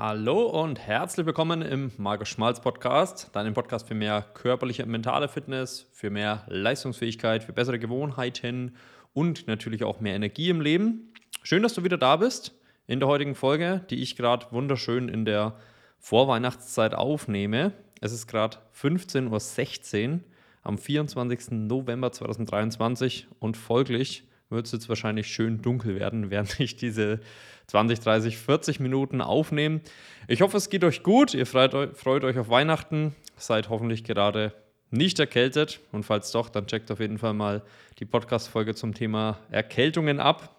[0.00, 5.26] Hallo und herzlich willkommen im Markus Schmalz Podcast, deinem Podcast für mehr körperliche und mentale
[5.26, 8.76] Fitness, für mehr Leistungsfähigkeit, für bessere Gewohnheiten
[9.12, 11.12] und natürlich auch mehr Energie im Leben.
[11.42, 12.54] Schön, dass du wieder da bist
[12.86, 15.56] in der heutigen Folge, die ich gerade wunderschön in der
[15.98, 17.72] Vorweihnachtszeit aufnehme.
[18.00, 20.20] Es ist gerade 15.16 Uhr
[20.62, 21.50] am 24.
[21.50, 27.20] November 2023 und folglich wird es jetzt wahrscheinlich schön dunkel werden, während ich diese
[27.66, 29.80] 20, 30, 40 Minuten aufnehme.
[30.26, 31.34] Ich hoffe, es geht euch gut.
[31.34, 33.14] Ihr freut, freut euch auf Weihnachten.
[33.36, 34.52] Seid hoffentlich gerade
[34.90, 35.80] nicht erkältet.
[35.92, 37.62] Und falls doch, dann checkt auf jeden Fall mal
[37.98, 40.54] die Podcast-Folge zum Thema Erkältungen ab.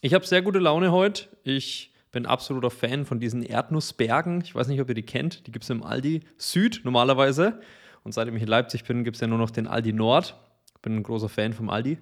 [0.00, 1.28] Ich habe sehr gute Laune heute.
[1.42, 4.40] Ich bin absoluter Fan von diesen Erdnussbergen.
[4.42, 5.46] Ich weiß nicht, ob ihr die kennt.
[5.46, 7.60] Die gibt es im Aldi Süd normalerweise.
[8.04, 10.36] Und seitdem ich in Leipzig bin, gibt es ja nur noch den Aldi Nord.
[10.82, 11.98] Bin ein großer Fan vom Aldi.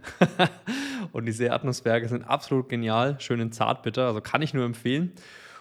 [1.13, 5.13] und diese Erdnussberge sind absolut genial, schön in Zartbitter, also kann ich nur empfehlen.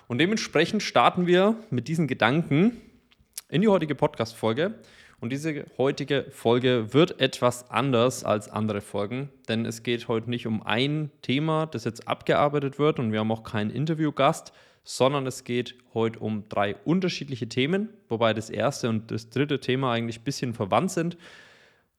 [0.07, 2.77] Und dementsprechend starten wir mit diesen Gedanken
[3.49, 4.75] in die heutige Podcast-Folge.
[5.21, 10.45] Und diese heutige Folge wird etwas anders als andere Folgen, denn es geht heute nicht
[10.45, 14.51] um ein Thema, das jetzt abgearbeitet wird und wir haben auch keinen Interviewgast,
[14.83, 19.93] sondern es geht heute um drei unterschiedliche Themen, wobei das erste und das dritte Thema
[19.93, 21.17] eigentlich ein bisschen verwandt sind.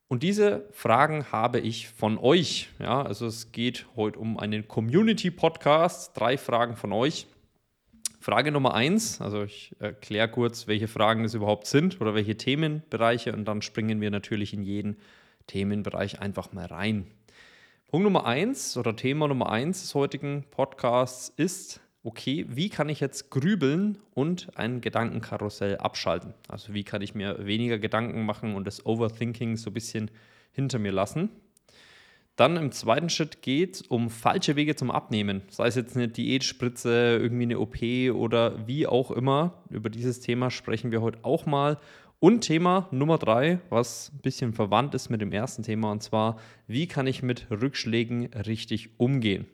[0.09, 2.69] Und diese Fragen habe ich von euch.
[2.79, 6.17] Ja, also es geht heute um einen Community-Podcast.
[6.17, 7.27] Drei Fragen von euch.
[8.21, 13.33] Frage Nummer eins, also ich erkläre kurz, welche Fragen es überhaupt sind oder welche Themenbereiche
[13.33, 14.97] und dann springen wir natürlich in jeden
[15.47, 17.07] Themenbereich einfach mal rein.
[17.87, 23.01] Punkt Nummer eins oder Thema Nummer eins des heutigen Podcasts ist, okay, wie kann ich
[23.01, 26.35] jetzt grübeln und ein Gedankenkarussell abschalten?
[26.47, 30.12] Also wie kann ich mir weniger Gedanken machen und das Overthinking so ein bisschen
[30.53, 31.31] hinter mir lassen?
[32.37, 35.43] Dann im zweiten Schritt geht es um falsche Wege zum Abnehmen.
[35.49, 37.83] Sei es jetzt eine Diätspritze, irgendwie eine OP
[38.15, 39.65] oder wie auch immer.
[39.69, 41.79] Über dieses Thema sprechen wir heute auch mal.
[42.21, 46.39] Und Thema Nummer drei, was ein bisschen verwandt ist mit dem ersten Thema, und zwar,
[46.69, 49.47] wie kann ich mit Rückschlägen richtig umgehen?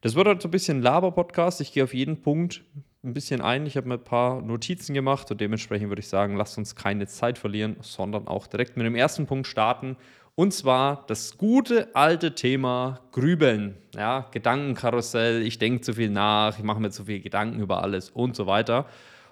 [0.00, 1.60] Das wird halt so ein bisschen Laber-Podcast.
[1.60, 2.62] Ich gehe auf jeden Punkt
[3.02, 3.66] ein bisschen ein.
[3.66, 7.06] Ich habe mir ein paar Notizen gemacht und dementsprechend würde ich sagen, lasst uns keine
[7.06, 9.96] Zeit verlieren, sondern auch direkt mit dem ersten Punkt starten.
[10.34, 13.76] Und zwar das gute alte Thema Grübeln.
[13.94, 18.08] Ja, Gedankenkarussell, ich denke zu viel nach, ich mache mir zu viel Gedanken über alles
[18.08, 18.86] und so weiter.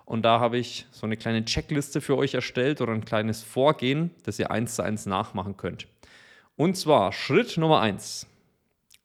[0.05, 4.11] Und da habe ich so eine kleine Checkliste für euch erstellt oder ein kleines Vorgehen,
[4.25, 5.87] das ihr eins zu eins nachmachen könnt.
[6.57, 8.27] Und zwar Schritt Nummer eins.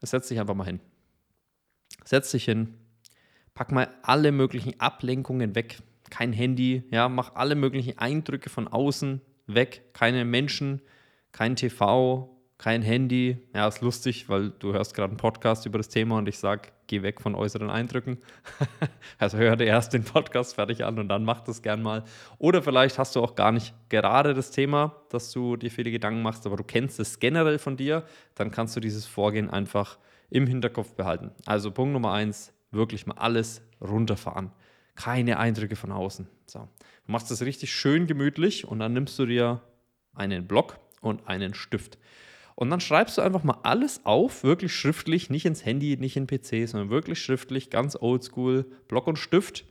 [0.01, 0.79] Setz dich einfach mal hin.
[2.05, 2.75] Setz dich hin,
[3.53, 5.79] pack mal alle möglichen Ablenkungen weg.
[6.09, 9.83] Kein Handy, ja, mach alle möglichen Eindrücke von außen weg.
[9.93, 10.81] Keine Menschen,
[11.31, 13.37] kein TV, kein Handy.
[13.53, 16.69] Ja, ist lustig, weil du hörst gerade einen Podcast über das Thema und ich sage,
[16.87, 18.19] geh weg von äußeren Eindrücken.
[19.17, 22.03] also hör dir erst den Podcast fertig an und dann mach das gern mal.
[22.37, 26.21] Oder vielleicht hast du auch gar nicht gerade das Thema, dass du dir viele Gedanken
[26.21, 28.03] machst, aber du kennst es generell von dir.
[28.35, 29.97] Dann kannst du dieses Vorgehen einfach
[30.33, 31.31] im Hinterkopf behalten.
[31.45, 34.51] Also Punkt Nummer eins, wirklich mal alles runterfahren.
[34.95, 36.27] Keine Eindrücke von außen.
[36.47, 36.67] So.
[37.05, 39.61] Du machst das richtig schön gemütlich und dann nimmst du dir
[40.13, 41.99] einen Block und einen Stift.
[42.55, 46.27] Und dann schreibst du einfach mal alles auf, wirklich schriftlich, nicht ins Handy, nicht in
[46.27, 49.65] PC, sondern wirklich schriftlich, ganz oldschool, Block und Stift.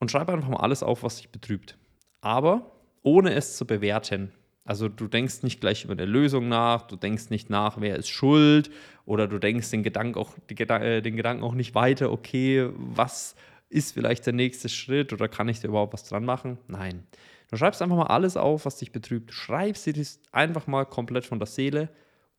[0.00, 1.78] Und schreib einfach mal alles auf, was dich betrübt.
[2.20, 2.72] Aber
[3.02, 4.32] ohne es zu bewerten.
[4.64, 8.08] Also du denkst nicht gleich über eine Lösung nach, du denkst nicht nach, wer ist
[8.08, 8.70] schuld,
[9.04, 13.34] oder du denkst den Gedanken auch, äh, den Gedanken auch nicht weiter, okay, was
[13.68, 16.58] ist vielleicht der nächste Schritt oder kann ich da überhaupt was dran machen?
[16.68, 17.04] Nein.
[17.50, 19.32] Du schreibst einfach mal alles auf, was dich betrübt.
[19.32, 21.88] Schreibst dir das einfach mal komplett von der Seele,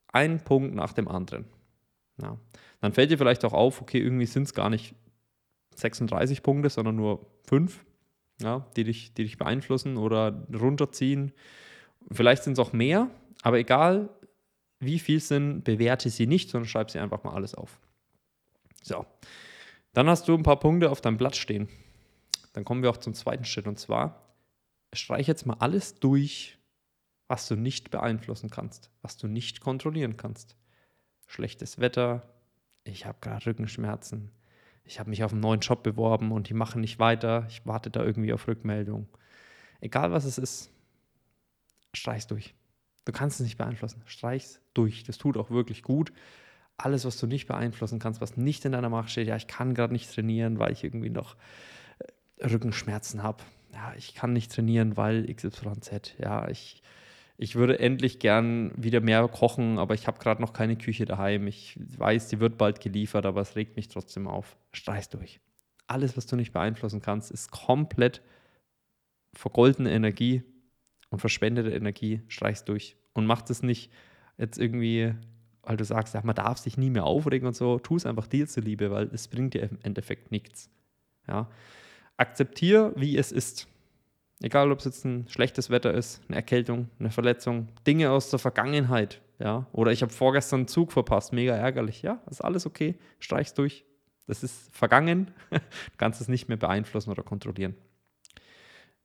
[0.08, 1.46] ein Punkt nach dem anderen.
[2.22, 2.38] Ja.
[2.82, 4.96] Dann fällt dir vielleicht auch auf, okay, irgendwie sind es gar nicht
[5.76, 7.84] 36 Punkte, sondern nur 5,
[8.42, 11.34] ja, die, dich, die dich beeinflussen oder runterziehen
[12.12, 13.10] Vielleicht sind es auch mehr,
[13.42, 14.10] aber egal
[14.80, 17.80] wie viel sind, bewerte sie nicht, sondern schreib sie einfach mal alles auf.
[18.82, 19.06] So,
[19.94, 21.70] dann hast du ein paar Punkte auf deinem Blatt stehen.
[22.54, 24.24] Dann kommen wir auch zum zweiten Schritt und zwar
[24.94, 26.58] streich jetzt mal alles durch,
[27.28, 30.56] was du nicht beeinflussen kannst, was du nicht kontrollieren kannst.
[31.26, 32.22] Schlechtes Wetter,
[32.84, 34.32] ich habe gerade Rückenschmerzen,
[34.84, 37.90] ich habe mich auf einen neuen Job beworben und die machen nicht weiter, ich warte
[37.90, 39.08] da irgendwie auf Rückmeldung.
[39.80, 40.73] Egal was es ist,
[41.96, 42.54] streich's durch.
[43.06, 44.02] Du kannst es nicht beeinflussen.
[44.06, 45.04] Streich's durch.
[45.04, 46.14] Das tut auch wirklich gut.
[46.78, 49.74] Alles, was du nicht beeinflussen kannst, was nicht in deiner Macht steht, ja, ich kann
[49.74, 51.36] gerade nicht trainieren, weil ich irgendwie noch
[52.00, 53.44] äh, Rückenschmerzen habe.
[53.74, 56.16] Ja, ich kann nicht trainieren, weil XYZ.
[56.18, 56.82] Ja, ich,
[57.38, 61.48] ich würde endlich gern wieder mehr kochen, aber ich habe gerade noch keine Küche daheim.
[61.48, 64.58] Ich weiß, die wird bald geliefert, aber es regt mich trotzdem auf.
[64.72, 65.40] Streich's durch.
[65.88, 68.22] Alles, was du nicht beeinflussen kannst, ist komplett
[69.36, 70.44] vergoldene Energie
[71.14, 72.22] und verschwendete Energie.
[72.28, 73.92] Streichst durch und mach das nicht
[74.40, 75.14] jetzt irgendwie,
[75.62, 77.78] weil du sagst, ja, man darf sich nie mehr aufregen und so.
[77.78, 80.72] Tu es einfach dir zuliebe, weil es bringt dir im Endeffekt nichts.
[81.28, 81.50] Ja.
[82.18, 83.68] Akzeptier, wie es ist.
[84.42, 88.40] Egal, ob es jetzt ein schlechtes Wetter ist, eine Erkältung, eine Verletzung, Dinge aus der
[88.40, 89.68] Vergangenheit, ja.
[89.72, 92.02] Oder ich habe vorgestern einen Zug verpasst, mega ärgerlich.
[92.02, 93.86] Ja, ist alles okay, streich's durch.
[94.26, 95.60] Das ist vergangen, du
[95.98, 97.76] kannst es nicht mehr beeinflussen oder kontrollieren.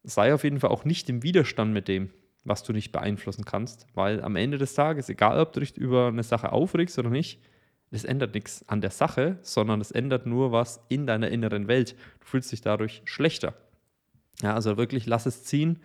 [0.08, 2.10] Sei auf jeden Fall auch nicht im Widerstand mit dem,
[2.44, 6.08] was du nicht beeinflussen kannst, weil am Ende des Tages, egal ob du dich über
[6.08, 7.40] eine Sache aufregst oder nicht,
[7.90, 11.94] das ändert nichts an der Sache, sondern es ändert nur was in deiner inneren Welt.
[12.20, 13.54] Du fühlst dich dadurch schlechter.
[14.42, 15.80] Ja, also wirklich lass es ziehen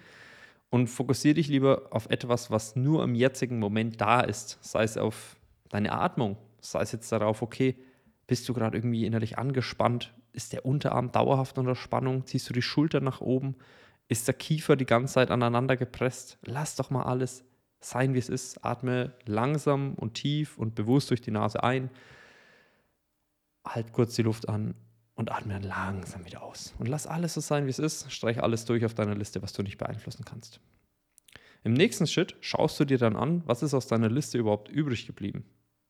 [0.70, 4.58] und fokussiere dich lieber auf etwas, was nur im jetzigen Moment da ist.
[4.62, 5.36] Sei es auf
[5.70, 7.76] deine Atmung, sei es jetzt darauf, okay,
[8.28, 10.14] bist du gerade irgendwie innerlich angespannt?
[10.32, 12.26] Ist der Unterarm dauerhaft unter Spannung?
[12.26, 13.56] Ziehst du die Schulter nach oben?
[14.14, 16.38] Ist der Kiefer die ganze Zeit aneinander gepresst?
[16.44, 17.44] Lass doch mal alles
[17.80, 18.64] sein, wie es ist.
[18.64, 21.90] Atme langsam und tief und bewusst durch die Nase ein.
[23.66, 24.76] Halt kurz die Luft an
[25.16, 26.76] und atme dann langsam wieder aus.
[26.78, 28.12] Und lass alles so sein, wie es ist.
[28.12, 30.60] Streich alles durch auf deiner Liste, was du nicht beeinflussen kannst.
[31.64, 35.08] Im nächsten Schritt schaust du dir dann an, was ist aus deiner Liste überhaupt übrig
[35.08, 35.44] geblieben.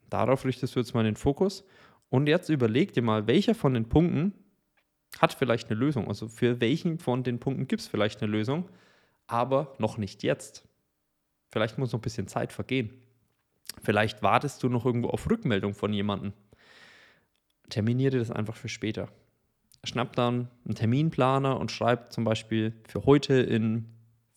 [0.09, 1.65] Darauf richtest du jetzt mal den Fokus.
[2.07, 4.31] Und jetzt überleg dir mal, welcher von den Punkten
[5.19, 6.07] hat vielleicht eine Lösung.
[6.07, 8.69] Also für welchen von den Punkten gibt es vielleicht eine Lösung,
[9.27, 10.67] aber noch nicht jetzt.
[11.49, 12.89] Vielleicht muss noch ein bisschen Zeit vergehen.
[13.81, 16.33] Vielleicht wartest du noch irgendwo auf Rückmeldung von jemandem
[17.69, 19.09] terminiere das einfach für später.
[19.83, 23.85] Schnapp dann einen Terminplaner und schreib zum Beispiel für heute in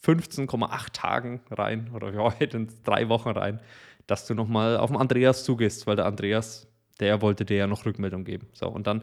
[0.05, 3.61] 15,8 Tagen rein oder für heute in drei Wochen rein,
[4.07, 6.67] dass du nochmal auf den Andreas zugehst, weil der Andreas,
[7.01, 8.49] der wollte dir ja noch Rückmeldung geben.
[8.53, 9.03] So, und dann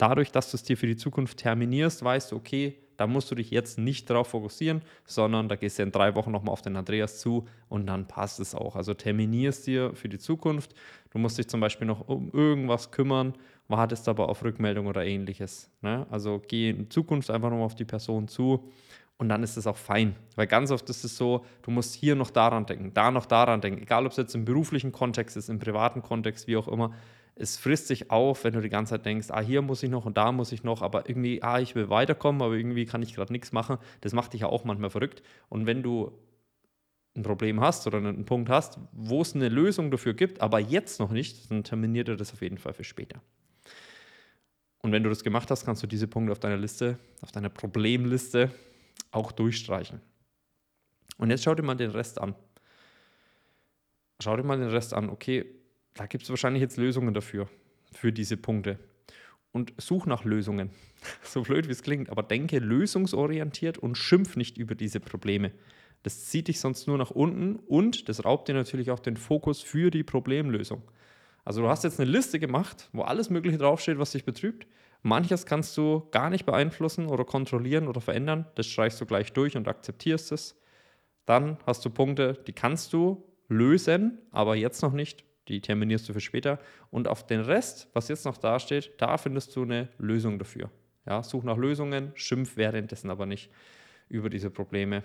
[0.00, 3.34] dadurch, dass du es dir für die Zukunft terminierst, weißt du, okay, da musst du
[3.34, 6.76] dich jetzt nicht darauf fokussieren, sondern da gehst du in drei Wochen nochmal auf den
[6.76, 8.76] Andreas zu und dann passt es auch.
[8.76, 10.74] Also terminierst dir für die Zukunft.
[11.10, 13.34] Du musst dich zum Beispiel noch um irgendwas kümmern,
[13.68, 15.70] wartest aber auf Rückmeldung oder ähnliches.
[15.80, 16.06] Ne?
[16.10, 18.70] Also geh in Zukunft einfach nochmal auf die Person zu
[19.16, 20.14] und dann ist es auch fein.
[20.36, 23.62] Weil ganz oft ist es so, du musst hier noch daran denken, da noch daran
[23.62, 26.92] denken, egal ob es jetzt im beruflichen Kontext ist, im privaten Kontext, wie auch immer
[27.34, 30.04] es frisst sich auf, wenn du die ganze Zeit denkst, ah, hier muss ich noch
[30.04, 33.14] und da muss ich noch, aber irgendwie, ah, ich will weiterkommen, aber irgendwie kann ich
[33.14, 33.78] gerade nichts machen.
[34.00, 35.22] Das macht dich ja auch manchmal verrückt.
[35.48, 36.12] Und wenn du
[37.16, 41.00] ein Problem hast oder einen Punkt hast, wo es eine Lösung dafür gibt, aber jetzt
[41.00, 43.20] noch nicht, dann terminiert er das auf jeden Fall für später.
[44.82, 47.50] Und wenn du das gemacht hast, kannst du diese Punkte auf deiner Liste, auf deiner
[47.50, 48.50] Problemliste
[49.10, 50.00] auch durchstreichen.
[51.18, 52.34] Und jetzt schau dir mal den Rest an.
[54.22, 55.10] Schau dir mal den Rest an.
[55.10, 55.44] Okay,
[55.94, 57.48] da gibt es wahrscheinlich jetzt Lösungen dafür,
[57.92, 58.78] für diese Punkte.
[59.52, 60.70] Und such nach Lösungen.
[61.22, 65.52] so blöd wie es klingt, aber denke lösungsorientiert und schimpf nicht über diese Probleme.
[66.02, 69.60] Das zieht dich sonst nur nach unten und das raubt dir natürlich auch den Fokus
[69.60, 70.82] für die Problemlösung.
[71.44, 74.66] Also du hast jetzt eine Liste gemacht, wo alles Mögliche draufsteht, was dich betrübt.
[75.02, 78.46] Manches kannst du gar nicht beeinflussen oder kontrollieren oder verändern.
[78.54, 80.60] Das streichst du gleich durch und akzeptierst es.
[81.26, 86.12] Dann hast du Punkte, die kannst du lösen, aber jetzt noch nicht die terminierst du
[86.12, 86.58] für später.
[86.90, 90.70] Und auf den Rest, was jetzt noch da steht, da findest du eine Lösung dafür.
[91.06, 93.50] Ja, such nach Lösungen, schimpf währenddessen aber nicht
[94.08, 95.02] über diese Probleme.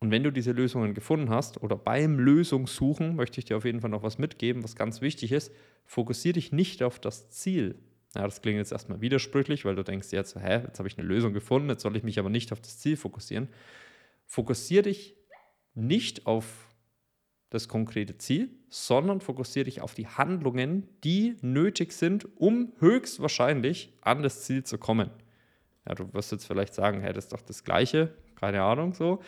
[0.00, 3.80] Und wenn du diese Lösungen gefunden hast oder beim Lösungssuchen, möchte ich dir auf jeden
[3.80, 5.52] Fall noch was mitgeben, was ganz wichtig ist,
[5.84, 7.78] fokussiere dich nicht auf das Ziel.
[8.14, 11.06] Ja, das klingt jetzt erstmal widersprüchlich, weil du denkst jetzt, hä, jetzt habe ich eine
[11.06, 13.48] Lösung gefunden, jetzt soll ich mich aber nicht auf das Ziel fokussieren.
[14.26, 15.16] Fokussiere dich
[15.74, 16.69] nicht auf
[17.50, 24.22] das konkrete Ziel, sondern fokussiere dich auf die Handlungen, die nötig sind, um höchstwahrscheinlich an
[24.22, 25.10] das Ziel zu kommen.
[25.86, 29.20] Ja, du wirst jetzt vielleicht sagen, hey, das ist doch das Gleiche, keine Ahnung so.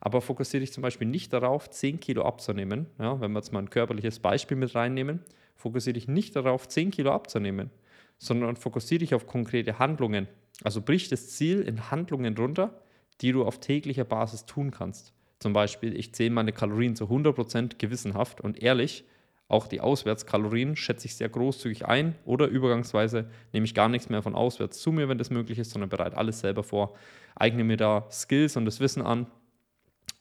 [0.00, 2.86] Aber fokussiere dich zum Beispiel nicht darauf, 10 Kilo abzunehmen.
[2.98, 5.20] Ja, wenn wir jetzt mal ein körperliches Beispiel mit reinnehmen,
[5.56, 7.70] fokussiere dich nicht darauf, 10 Kilo abzunehmen,
[8.18, 10.28] sondern fokussiere dich auf konkrete Handlungen.
[10.62, 12.82] Also brich das Ziel in Handlungen runter,
[13.20, 15.14] die du auf täglicher Basis tun kannst.
[15.40, 19.04] Zum Beispiel, ich zähle meine Kalorien zu 100% gewissenhaft und ehrlich.
[19.48, 24.22] Auch die Auswärtskalorien schätze ich sehr großzügig ein oder übergangsweise nehme ich gar nichts mehr
[24.22, 26.94] von auswärts zu mir, wenn das möglich ist, sondern bereite alles selber vor,
[27.34, 29.26] eigne mir da Skills und das Wissen an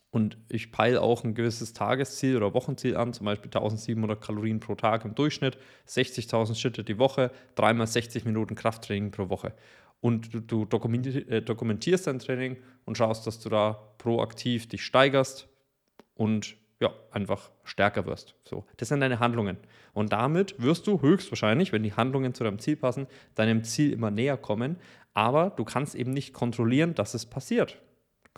[0.10, 4.74] und ich peile auch ein gewisses Tagesziel oder Wochenziel an, zum Beispiel 1700 Kalorien pro
[4.74, 5.58] Tag im Durchschnitt,
[5.88, 9.54] 60.000 Schritte die Woche, dreimal 60 Minuten Krafttraining pro Woche
[10.02, 15.48] und du, du äh, dokumentierst dein Training und schaust, dass du da proaktiv dich steigerst
[16.16, 18.36] und ja, einfach stärker wirst.
[18.46, 19.58] So, das sind deine Handlungen.
[19.94, 24.12] Und damit wirst du höchstwahrscheinlich, wenn die Handlungen zu deinem Ziel passen, deinem Ziel immer
[24.12, 24.78] näher kommen.
[25.14, 27.82] Aber du kannst eben nicht kontrollieren, dass es passiert.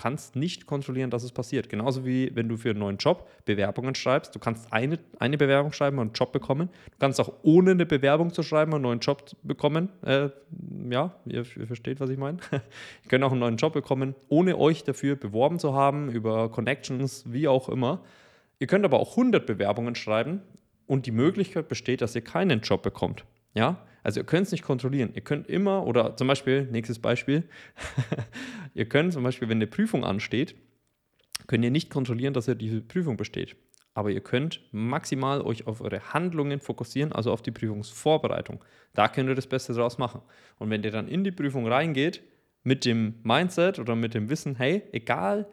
[0.01, 1.69] Kannst nicht kontrollieren, dass es passiert.
[1.69, 4.33] Genauso wie wenn du für einen neuen Job Bewerbungen schreibst.
[4.33, 6.69] Du kannst eine, eine Bewerbung schreiben und einen Job bekommen.
[6.85, 9.89] Du kannst auch ohne eine Bewerbung zu schreiben einen neuen Job bekommen.
[10.01, 10.29] Äh,
[10.89, 12.39] ja, ihr, ihr, versteht, was ich meine.
[12.51, 17.25] ihr könnt auch einen neuen Job bekommen, ohne euch dafür beworben zu haben, über Connections,
[17.27, 18.01] wie auch immer.
[18.57, 20.41] Ihr könnt aber auch 100 Bewerbungen schreiben
[20.87, 23.23] und die Möglichkeit besteht, dass ihr keinen Job bekommt.
[23.53, 25.11] Ja, also ihr könnt es nicht kontrollieren.
[25.13, 27.43] Ihr könnt immer, oder zum Beispiel, nächstes Beispiel,
[28.73, 30.55] ihr könnt zum Beispiel, wenn eine Prüfung ansteht,
[31.47, 33.55] könnt ihr nicht kontrollieren, dass ihr diese Prüfung besteht.
[33.93, 38.63] Aber ihr könnt maximal euch auf eure Handlungen fokussieren, also auf die Prüfungsvorbereitung.
[38.93, 40.21] Da könnt ihr das Beste draus machen.
[40.59, 42.23] Und wenn ihr dann in die Prüfung reingeht,
[42.63, 45.47] mit dem Mindset oder mit dem Wissen, hey, egal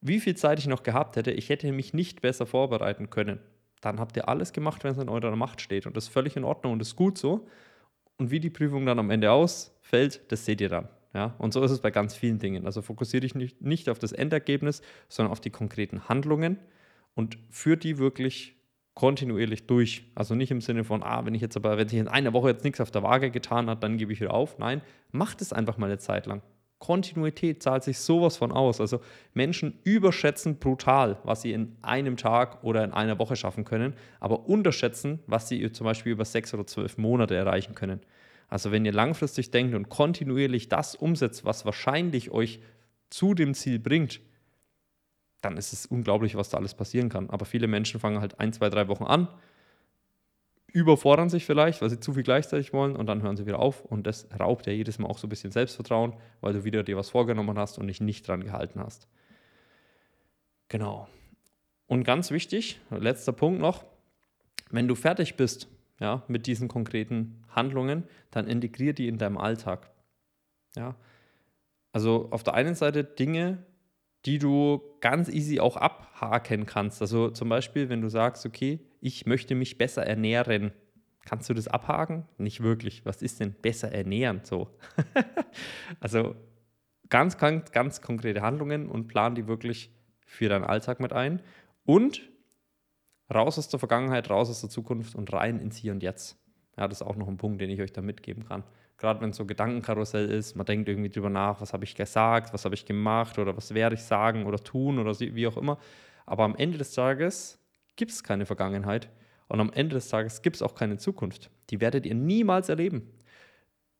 [0.00, 3.40] wie viel Zeit ich noch gehabt hätte, ich hätte mich nicht besser vorbereiten können.
[3.80, 5.86] Dann habt ihr alles gemacht, wenn es in eurer Macht steht.
[5.86, 7.46] Und das ist völlig in Ordnung und ist gut so.
[8.18, 10.88] Und wie die Prüfung dann am Ende ausfällt, das seht ihr dann.
[11.14, 11.34] Ja?
[11.38, 12.66] Und so ist es bei ganz vielen Dingen.
[12.66, 16.58] Also fokussiere dich nicht, nicht auf das Endergebnis, sondern auf die konkreten Handlungen
[17.14, 18.56] und führe die wirklich
[18.94, 20.04] kontinuierlich durch.
[20.14, 22.48] Also nicht im Sinne von, ah, wenn ich jetzt aber, wenn sich in einer Woche
[22.48, 24.58] jetzt nichts auf der Waage getan hat, dann gebe ich wieder auf.
[24.58, 24.80] Nein,
[25.12, 26.42] macht es einfach mal eine Zeit lang.
[26.78, 28.80] Kontinuität zahlt sich sowas von aus.
[28.80, 29.00] Also
[29.34, 34.46] Menschen überschätzen brutal, was sie in einem Tag oder in einer Woche schaffen können, aber
[34.46, 38.00] unterschätzen, was sie zum Beispiel über sechs oder zwölf Monate erreichen können.
[38.48, 42.60] Also wenn ihr langfristig denkt und kontinuierlich das umsetzt, was wahrscheinlich euch
[43.10, 44.20] zu dem Ziel bringt,
[45.40, 47.30] dann ist es unglaublich, was da alles passieren kann.
[47.30, 49.28] Aber viele Menschen fangen halt ein, zwei, drei Wochen an,
[50.72, 53.84] überfordern sich vielleicht, weil sie zu viel gleichzeitig wollen und dann hören sie wieder auf
[53.84, 56.96] und das raubt ja jedes Mal auch so ein bisschen Selbstvertrauen, weil du wieder dir
[56.96, 59.08] was vorgenommen hast und dich nicht dran gehalten hast.
[60.68, 61.08] Genau.
[61.86, 63.84] Und ganz wichtig, letzter Punkt noch,
[64.70, 65.68] wenn du fertig bist
[66.00, 69.90] ja, mit diesen konkreten Handlungen, dann integrier die in deinem Alltag.
[70.74, 70.96] Ja.
[71.92, 73.64] Also auf der einen Seite Dinge,
[74.26, 77.00] die du ganz easy auch abhaken kannst.
[77.00, 80.72] Also zum Beispiel, wenn du sagst, okay, ich möchte mich besser ernähren.
[81.24, 82.26] Kannst du das abhaken?
[82.36, 83.04] Nicht wirklich.
[83.06, 84.40] Was ist denn besser ernähren?
[84.42, 84.68] So.
[86.00, 86.34] also
[87.08, 91.40] ganz, ganz, ganz konkrete Handlungen und plan die wirklich für deinen Alltag mit ein.
[91.84, 92.28] Und
[93.32, 96.36] raus aus der Vergangenheit, raus aus der Zukunft und rein ins Hier und Jetzt.
[96.76, 98.64] Ja, das ist auch noch ein Punkt, den ich euch da mitgeben kann.
[98.98, 102.54] Gerade wenn es so Gedankenkarussell ist, man denkt irgendwie drüber nach, was habe ich gesagt,
[102.54, 105.78] was habe ich gemacht oder was werde ich sagen oder tun oder wie auch immer.
[106.24, 107.58] Aber am Ende des Tages
[107.96, 109.10] gibt es keine Vergangenheit
[109.48, 111.50] und am Ende des Tages gibt es auch keine Zukunft.
[111.70, 113.10] Die werdet ihr niemals erleben.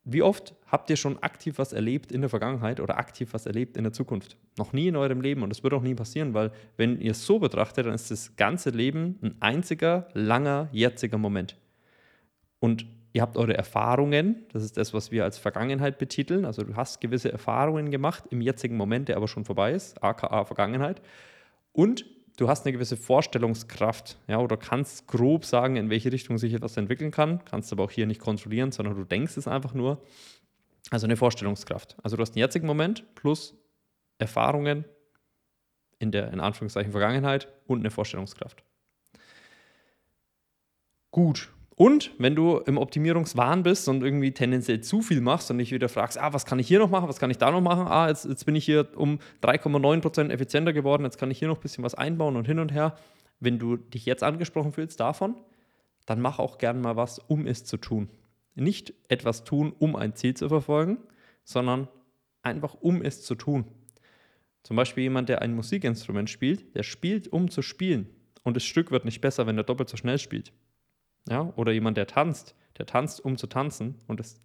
[0.09, 3.76] Wie oft habt ihr schon aktiv was erlebt in der Vergangenheit oder aktiv was erlebt
[3.76, 4.37] in der Zukunft?
[4.57, 7.26] Noch nie in eurem Leben und das wird auch nie passieren, weil wenn ihr es
[7.26, 11.57] so betrachtet, dann ist das ganze Leben ein einziger, langer, jetziger Moment.
[12.61, 12.87] Und
[13.17, 16.45] ihr habt eure Erfahrungen, das ist das, was wir als Vergangenheit betiteln.
[16.45, 20.45] Also du hast gewisse Erfahrungen gemacht im jetzigen Moment, der aber schon vorbei ist, aka
[20.45, 21.01] Vergangenheit.
[21.73, 22.05] Und
[22.37, 26.77] du hast eine gewisse Vorstellungskraft, ja, oder kannst grob sagen, in welche Richtung sich etwas
[26.77, 30.03] entwickeln kann, kannst aber auch hier nicht kontrollieren, sondern du denkst es einfach nur.
[30.91, 31.97] Also eine Vorstellungskraft.
[32.03, 33.55] Also du hast einen jetzigen Moment plus
[34.19, 34.85] Erfahrungen
[35.99, 38.63] in der in Anführungszeichen Vergangenheit und eine Vorstellungskraft.
[41.11, 45.73] Gut, und wenn du im Optimierungswahn bist und irgendwie tendenziell zu viel machst und dich
[45.73, 47.87] wieder fragst, ah, was kann ich hier noch machen, was kann ich da noch machen,
[47.87, 51.59] ah, jetzt, jetzt bin ich hier um 3,9% effizienter geworden, jetzt kann ich hier noch
[51.59, 52.97] ein bisschen was einbauen und hin und her.
[53.40, 55.37] Wenn du dich jetzt angesprochen fühlst davon,
[56.06, 58.09] dann mach auch gern mal was, um es zu tun.
[58.54, 60.97] Nicht etwas tun, um ein Ziel zu verfolgen,
[61.45, 61.88] sondern
[62.42, 63.66] einfach um es zu tun.
[64.62, 68.09] Zum Beispiel jemand, der ein Musikinstrument spielt, der spielt, um zu spielen.
[68.45, 70.52] Und das Stück wird nicht besser, wenn er doppelt so schnell spielt.
[71.28, 71.52] Ja?
[71.56, 73.97] Oder jemand, der tanzt, der tanzt, um zu tanzen.
[74.06, 74.40] Und das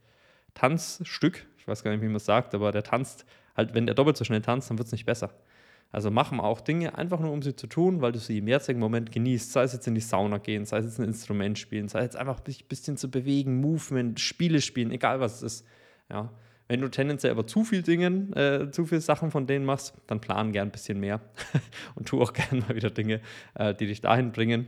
[0.54, 3.96] Tanzstück, ich weiß gar nicht, wie man es sagt, aber der tanzt halt, wenn der
[3.96, 5.32] doppelt so schnell tanzt, dann wird es nicht besser.
[5.92, 8.48] Also machen wir auch Dinge einfach nur, um sie zu tun, weil du sie im
[8.48, 9.52] jetzigen Moment genießt.
[9.52, 12.06] Sei es jetzt in die Sauna gehen, sei es jetzt ein Instrument spielen, sei es
[12.06, 15.68] jetzt einfach ein bisschen zu bewegen, Movement, Spiele spielen, egal was es ist.
[16.10, 16.32] Ja.
[16.70, 20.22] Wenn du tendenziell aber zu viel Dingen, äh, zu viele Sachen von denen machst, dann
[20.22, 21.20] plan gern ein bisschen mehr
[21.96, 23.20] und tu auch gern mal wieder Dinge,
[23.56, 24.68] äh, die dich dahin bringen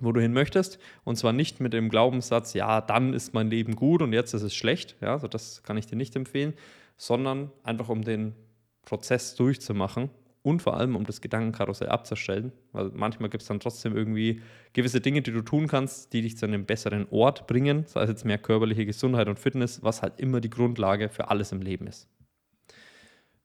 [0.00, 0.78] wo du hin möchtest.
[1.04, 4.42] Und zwar nicht mit dem Glaubenssatz, ja, dann ist mein Leben gut und jetzt ist
[4.42, 4.96] es schlecht.
[5.00, 6.54] Ja, also das kann ich dir nicht empfehlen,
[6.96, 8.34] sondern einfach um den
[8.82, 10.10] Prozess durchzumachen
[10.42, 12.52] und vor allem um das Gedankenkarussell abzustellen.
[12.72, 14.40] Weil manchmal gibt es dann trotzdem irgendwie
[14.72, 18.08] gewisse Dinge, die du tun kannst, die dich zu einem besseren Ort bringen, sei es
[18.08, 21.86] jetzt mehr körperliche Gesundheit und Fitness, was halt immer die Grundlage für alles im Leben
[21.86, 22.08] ist.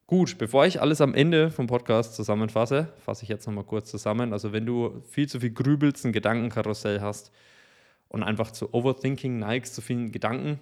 [0.06, 4.34] Gut, bevor ich alles am Ende vom Podcast zusammenfasse, fasse ich jetzt nochmal kurz zusammen.
[4.34, 7.32] Also wenn du viel zu viel grübelst, ein Gedankenkarussell hast
[8.10, 10.60] und einfach zu Overthinking neigst, zu vielen Gedanken,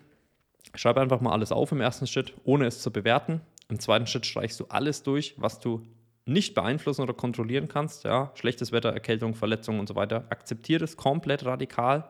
[0.75, 3.41] schreib einfach mal alles auf im ersten Schritt, ohne es zu bewerten.
[3.67, 5.81] Im zweiten Schritt streichst du alles durch, was du
[6.25, 8.03] nicht beeinflussen oder kontrollieren kannst.
[8.03, 10.25] Ja, schlechtes Wetter, Erkältung, Verletzungen und so weiter.
[10.29, 12.07] Akzeptiere es komplett radikal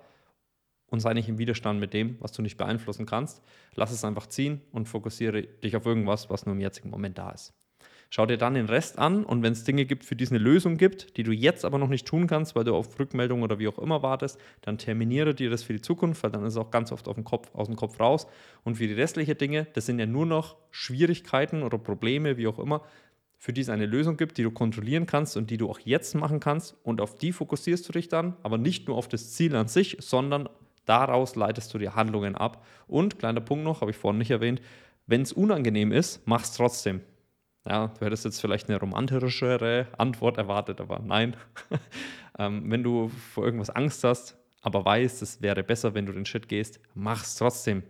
[0.92, 3.42] und sei nicht im Widerstand mit dem, was du nicht beeinflussen kannst.
[3.74, 7.32] Lass es einfach ziehen und fokussiere dich auf irgendwas, was nur im jetzigen Moment da
[7.32, 7.54] ist.
[8.14, 10.40] Schau dir dann den Rest an und wenn es Dinge gibt, für die es eine
[10.40, 13.58] Lösung gibt, die du jetzt aber noch nicht tun kannst, weil du auf Rückmeldung oder
[13.58, 16.58] wie auch immer wartest, dann terminiere dir das für die Zukunft, weil dann ist es
[16.58, 18.28] auch ganz oft auf Kopf, aus dem Kopf raus.
[18.66, 22.60] Und für die restlichen Dinge, das sind ja nur noch Schwierigkeiten oder Probleme, wie auch
[22.60, 22.82] immer,
[23.38, 26.14] für die es eine Lösung gibt, die du kontrollieren kannst und die du auch jetzt
[26.14, 26.76] machen kannst.
[26.84, 29.96] Und auf die fokussierst du dich dann, aber nicht nur auf das Ziel an sich,
[30.02, 30.50] sondern
[30.86, 32.66] Daraus leitest du dir Handlungen ab.
[32.88, 34.62] Und, kleiner Punkt noch, habe ich vorhin nicht erwähnt,
[35.08, 37.02] wenn es unangenehm ist, mach es trotzdem.
[37.68, 41.36] Ja, du hättest jetzt vielleicht eine romantischere Antwort erwartet, aber nein.
[42.40, 46.26] ähm, wenn du vor irgendwas Angst hast, aber weißt, es wäre besser, wenn du den
[46.26, 47.84] Schritt gehst, mach es trotzdem.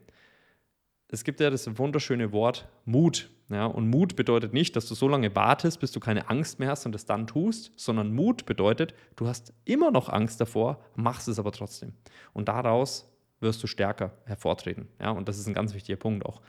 [1.14, 3.30] Es gibt ja das wunderschöne Wort Mut.
[3.50, 6.70] Ja, und Mut bedeutet nicht, dass du so lange wartest, bis du keine Angst mehr
[6.70, 11.28] hast und es dann tust, sondern Mut bedeutet, du hast immer noch Angst davor, machst
[11.28, 11.92] es aber trotzdem.
[12.32, 14.88] Und daraus wirst du stärker hervortreten.
[15.02, 16.42] Ja, und das ist ein ganz wichtiger Punkt auch.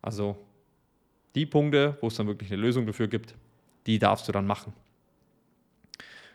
[0.00, 0.36] Also
[1.36, 3.36] die Punkte, wo es dann wirklich eine Lösung dafür gibt,
[3.86, 4.72] die darfst du dann machen.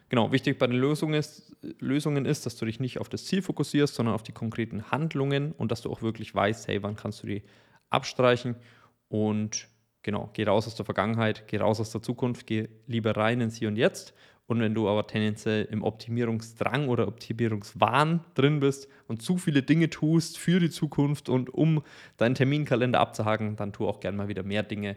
[0.09, 3.41] Genau, wichtig bei den Lösungen ist, Lösungen ist, dass du dich nicht auf das Ziel
[3.41, 7.23] fokussierst, sondern auf die konkreten Handlungen und dass du auch wirklich weißt, hey, wann kannst
[7.23, 7.43] du die
[7.89, 8.55] abstreichen
[9.09, 9.67] und
[10.03, 13.57] genau, geh raus aus der Vergangenheit, geh raus aus der Zukunft, geh lieber rein ins
[13.57, 14.13] Hier und Jetzt.
[14.45, 19.89] Und wenn du aber tendenziell im Optimierungsdrang oder Optimierungswahn drin bist und zu viele Dinge
[19.89, 21.83] tust für die Zukunft und um
[22.15, 24.95] deinen Terminkalender abzuhaken, dann tu auch gerne mal wieder mehr Dinge,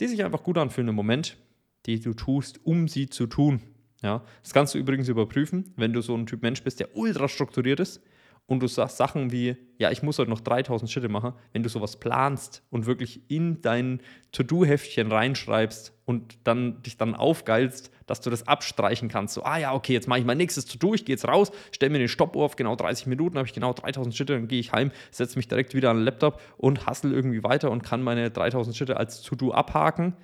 [0.00, 1.36] die sich einfach gut anfühlen im Moment,
[1.84, 3.60] die du tust, um sie zu tun.
[4.02, 7.28] Ja, das kannst du übrigens überprüfen, wenn du so ein Typ Mensch bist, der ultra
[7.28, 8.02] strukturiert ist
[8.46, 11.68] und du sagst Sachen wie, ja, ich muss heute noch 3000 Schritte machen, wenn du
[11.68, 14.00] sowas planst und wirklich in dein
[14.32, 19.34] To-Do-Heftchen reinschreibst und dann dich dann aufgeilst, dass du das abstreichen kannst.
[19.34, 21.92] So, ah ja, okay, jetzt mache ich mein nächstes To-Do, ich gehe jetzt raus, stelle
[21.92, 24.72] mir den Stoppuhr auf genau 30 Minuten, habe ich genau 3000 Schritte, dann gehe ich
[24.72, 28.30] heim, setze mich direkt wieder an den Laptop und hassel irgendwie weiter und kann meine
[28.30, 30.14] 3000 Schritte als To-Do abhaken.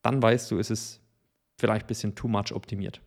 [0.00, 1.00] Dann weißt du, es ist
[1.58, 3.00] vielleicht ein bisschen too much optimiert.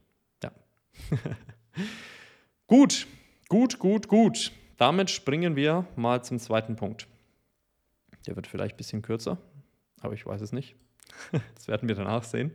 [2.67, 3.07] Gut,
[3.47, 4.51] Gut, gut, gut.
[4.77, 7.07] Damit springen wir mal zum zweiten Punkt.
[8.25, 9.37] Der wird vielleicht ein bisschen kürzer,
[10.01, 10.75] aber ich weiß es nicht.
[11.55, 12.51] Das werden wir danach sehen.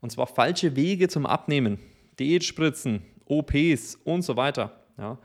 [0.00, 1.78] Und zwar falsche Wege zum Abnehmen.
[2.18, 4.80] Diätspritzen, OPs und so weiter.
[4.96, 5.18] Ja.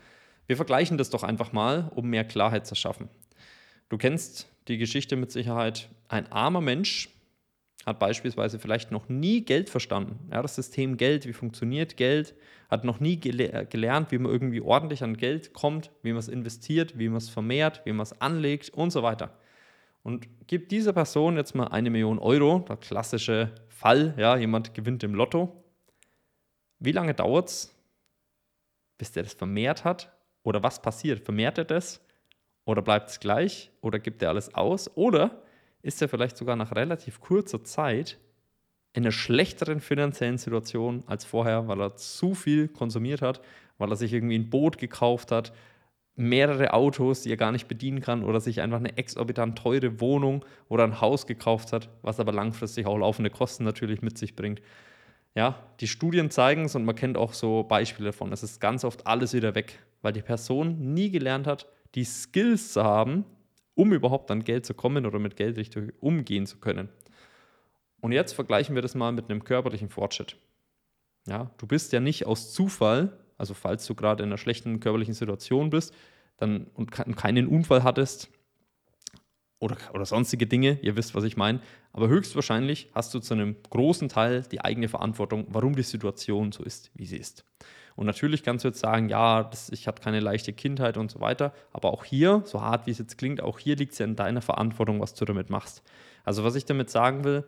[0.45, 3.09] Wir vergleichen das doch einfach mal, um mehr Klarheit zu schaffen.
[3.89, 5.89] Du kennst die Geschichte mit Sicherheit.
[6.09, 7.09] Ein armer Mensch
[7.87, 10.19] hat beispielsweise vielleicht noch nie Geld verstanden.
[10.29, 12.35] Ja, das System Geld, wie funktioniert Geld,
[12.69, 16.27] hat noch nie gele gelernt, wie man irgendwie ordentlich an Geld kommt, wie man es
[16.27, 19.37] investiert, wie man es vermehrt, wie man es anlegt und so weiter.
[20.03, 25.03] Und gibt dieser Person jetzt mal eine Million Euro, der klassische Fall, ja, jemand gewinnt
[25.05, 25.63] im Lotto.
[26.79, 27.73] Wie lange dauert es,
[28.97, 30.11] bis der das vermehrt hat?
[30.43, 31.21] Oder was passiert?
[31.21, 32.05] Vermehrt er das?
[32.65, 33.71] Oder bleibt es gleich?
[33.79, 34.91] Oder gibt er alles aus?
[34.97, 35.41] Oder
[35.81, 38.17] ist er vielleicht sogar nach relativ kurzer Zeit
[38.93, 43.41] in einer schlechteren finanziellen Situation als vorher, weil er zu viel konsumiert hat,
[43.77, 45.53] weil er sich irgendwie ein Boot gekauft hat,
[46.15, 50.43] mehrere Autos, die er gar nicht bedienen kann oder sich einfach eine exorbitant teure Wohnung
[50.67, 54.61] oder ein Haus gekauft hat, was aber langfristig auch laufende Kosten natürlich mit sich bringt.
[55.35, 58.33] Ja, die Studien zeigen es und man kennt auch so Beispiele davon.
[58.33, 62.73] Es ist ganz oft alles wieder weg, weil die Person nie gelernt hat, die Skills
[62.73, 63.23] zu haben,
[63.77, 66.89] um überhaupt an Geld zu kommen oder mit Geld richtig umgehen zu können.
[68.01, 70.35] Und jetzt vergleichen wir das mal mit einem körperlichen Fortschritt.
[71.27, 75.13] Ja, du bist ja nicht aus Zufall, also falls du gerade in einer schlechten körperlichen
[75.13, 75.93] Situation bist
[76.37, 78.29] dann, und keinen Unfall hattest
[79.59, 81.59] oder, oder sonstige Dinge, ihr wisst, was ich meine,
[81.93, 86.63] aber höchstwahrscheinlich hast du zu einem großen Teil die eigene Verantwortung, warum die Situation so
[86.63, 87.45] ist, wie sie ist.
[87.97, 91.19] Und natürlich kannst du jetzt sagen, ja, das, ich hatte keine leichte Kindheit und so
[91.19, 91.51] weiter.
[91.73, 94.15] Aber auch hier, so hart wie es jetzt klingt, auch hier liegt es ja in
[94.15, 95.81] deiner Verantwortung, was du damit machst.
[96.23, 97.43] Also was ich damit sagen will,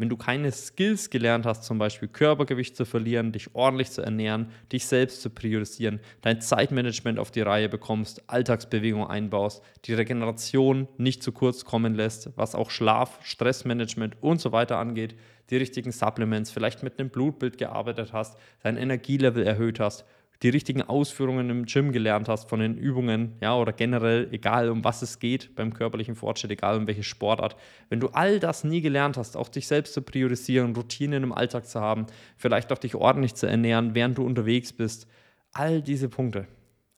[0.00, 4.50] wenn du keine Skills gelernt hast, zum Beispiel Körpergewicht zu verlieren, dich ordentlich zu ernähren,
[4.72, 11.22] dich selbst zu priorisieren, dein Zeitmanagement auf die Reihe bekommst, Alltagsbewegung einbaust, die Regeneration nicht
[11.22, 15.14] zu kurz kommen lässt, was auch Schlaf, Stressmanagement und so weiter angeht,
[15.50, 20.06] die richtigen Supplements, vielleicht mit einem Blutbild gearbeitet hast, dein Energielevel erhöht hast,
[20.42, 24.84] die richtigen Ausführungen im Gym gelernt hast von den Übungen, ja, oder generell, egal um
[24.84, 27.56] was es geht beim körperlichen Fortschritt, egal um welche Sportart,
[27.90, 31.66] wenn du all das nie gelernt hast, auch dich selbst zu priorisieren, Routinen im Alltag
[31.66, 35.06] zu haben, vielleicht auch dich ordentlich zu ernähren, während du unterwegs bist,
[35.52, 36.46] all diese Punkte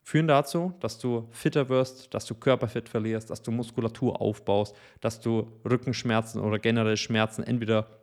[0.05, 5.21] führen dazu, dass du fitter wirst, dass du Körperfett verlierst, dass du Muskulatur aufbaust, dass
[5.21, 8.02] du Rückenschmerzen oder generell Schmerzen entweder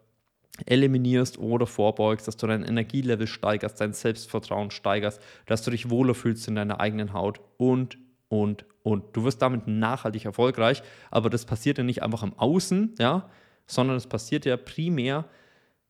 [0.66, 6.16] eliminierst oder vorbeugst, dass du dein Energielevel steigerst, dein Selbstvertrauen steigerst, dass du dich wohler
[6.16, 9.16] fühlst in deiner eigenen Haut und, und, und.
[9.16, 13.30] Du wirst damit nachhaltig erfolgreich, aber das passiert ja nicht einfach im Außen, ja,
[13.68, 15.26] sondern es passiert ja primär,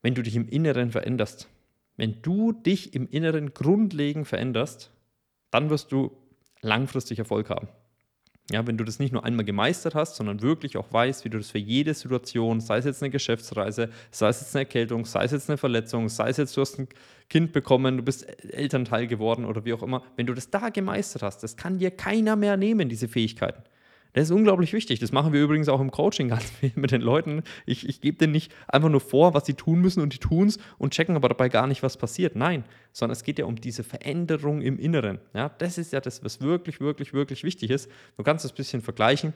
[0.01, 1.47] wenn du dich im Inneren veränderst.
[1.97, 4.91] Wenn du dich im Inneren grundlegend veränderst,
[5.51, 6.11] dann wirst du
[6.61, 7.67] langfristig Erfolg haben.
[8.51, 11.37] Ja, wenn du das nicht nur einmal gemeistert hast, sondern wirklich auch weißt, wie du
[11.37, 15.23] das für jede Situation, sei es jetzt eine Geschäftsreise, sei es jetzt eine Erkältung, sei
[15.23, 16.87] es jetzt eine Verletzung, sei es jetzt du hast ein
[17.29, 21.21] Kind bekommen, du bist Elternteil geworden oder wie auch immer, wenn du das da gemeistert
[21.21, 23.61] hast, das kann dir keiner mehr nehmen, diese Fähigkeiten.
[24.13, 24.99] Das ist unglaublich wichtig.
[24.99, 27.43] Das machen wir übrigens auch im Coaching ganz viel mit den Leuten.
[27.65, 30.47] Ich, ich gebe denen nicht einfach nur vor, was sie tun müssen und die tun
[30.47, 32.35] es und checken aber dabei gar nicht, was passiert.
[32.35, 35.19] Nein, sondern es geht ja um diese Veränderung im Inneren.
[35.33, 37.89] Ja, das ist ja das, was wirklich, wirklich, wirklich wichtig ist.
[38.17, 39.33] Du kannst das ein bisschen vergleichen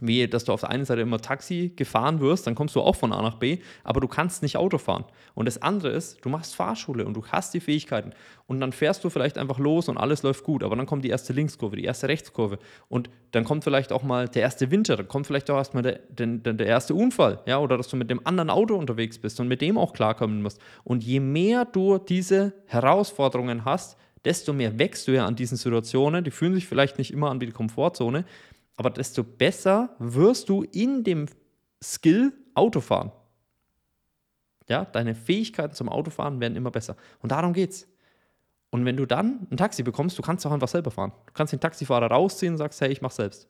[0.00, 2.96] wie dass du auf der einen Seite immer Taxi gefahren wirst, dann kommst du auch
[2.96, 5.04] von A nach B, aber du kannst nicht Auto fahren.
[5.34, 8.12] Und das andere ist, du machst Fahrschule und du hast die Fähigkeiten
[8.46, 11.08] und dann fährst du vielleicht einfach los und alles läuft gut, aber dann kommt die
[11.08, 15.08] erste Linkskurve, die erste Rechtskurve und dann kommt vielleicht auch mal der erste Winter, dann
[15.08, 18.24] kommt vielleicht auch erstmal der, der, der erste Unfall, ja, oder dass du mit dem
[18.26, 20.60] anderen Auto unterwegs bist und mit dem auch klarkommen musst.
[20.84, 26.24] Und je mehr du diese Herausforderungen hast, desto mehr wächst du ja an diesen Situationen,
[26.24, 28.24] die fühlen sich vielleicht nicht immer an wie die Komfortzone,
[28.76, 31.26] aber desto besser wirst du in dem
[31.82, 33.12] Skill Autofahren.
[34.68, 36.96] Ja, deine Fähigkeiten zum Autofahren werden immer besser.
[37.20, 37.86] Und darum geht's.
[38.70, 41.12] Und wenn du dann ein Taxi bekommst, du kannst auch einfach selber fahren.
[41.26, 43.48] Du kannst den Taxifahrer rausziehen und sagst, hey, ich mach selbst.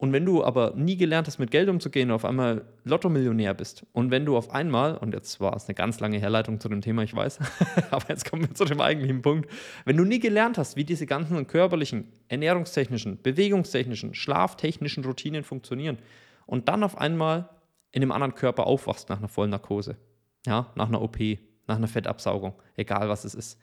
[0.00, 3.84] Und wenn du aber nie gelernt hast, mit Geld umzugehen und auf einmal Lotto-Millionär bist
[3.92, 6.80] und wenn du auf einmal, und jetzt war es eine ganz lange Herleitung zu dem
[6.80, 7.38] Thema, ich weiß,
[7.90, 9.50] aber jetzt kommen wir zu dem eigentlichen Punkt,
[9.84, 15.98] wenn du nie gelernt hast, wie diese ganzen körperlichen, ernährungstechnischen, bewegungstechnischen, schlaftechnischen Routinen funktionieren
[16.46, 17.50] und dann auf einmal
[17.92, 19.98] in einem anderen Körper aufwachst nach einer Vollnarkose,
[20.46, 21.18] ja, nach einer OP,
[21.66, 23.60] nach einer Fettabsaugung, egal was es ist,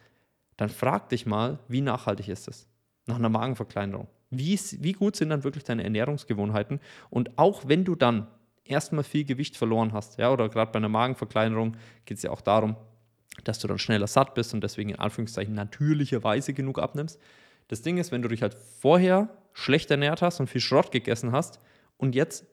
[0.55, 2.67] dann frag dich mal, wie nachhaltig ist es?
[3.07, 6.79] Nach einer Magenverkleinerung wie, wie gut sind dann wirklich deine Ernährungsgewohnheiten?
[7.09, 8.27] Und auch wenn du dann
[8.65, 12.41] erstmal viel Gewicht verloren hast, ja, oder gerade bei einer Magenverkleinerung geht es ja auch
[12.41, 12.75] darum,
[13.43, 17.19] dass du dann schneller satt bist und deswegen in Anführungszeichen natürlicherweise genug abnimmst.
[17.67, 21.31] Das Ding ist, wenn du dich halt vorher schlecht ernährt hast und viel Schrott gegessen
[21.31, 21.59] hast
[21.97, 22.45] und jetzt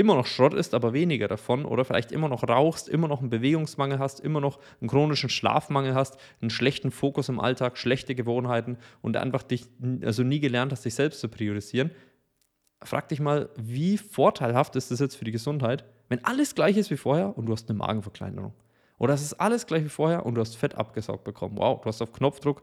[0.00, 3.28] immer noch Schrott ist, aber weniger davon oder vielleicht immer noch rauchst, immer noch einen
[3.28, 8.78] Bewegungsmangel hast, immer noch einen chronischen Schlafmangel hast, einen schlechten Fokus im Alltag, schlechte Gewohnheiten
[9.02, 9.66] und einfach dich
[10.02, 11.90] also nie gelernt hast, dich selbst zu priorisieren,
[12.82, 16.90] frag dich mal, wie vorteilhaft ist das jetzt für die Gesundheit, wenn alles gleich ist
[16.90, 18.54] wie vorher und du hast eine Magenverkleinerung.
[18.98, 21.58] Oder es ist alles gleich wie vorher und du hast Fett abgesaugt bekommen.
[21.58, 22.62] Wow, du hast auf Knopfdruck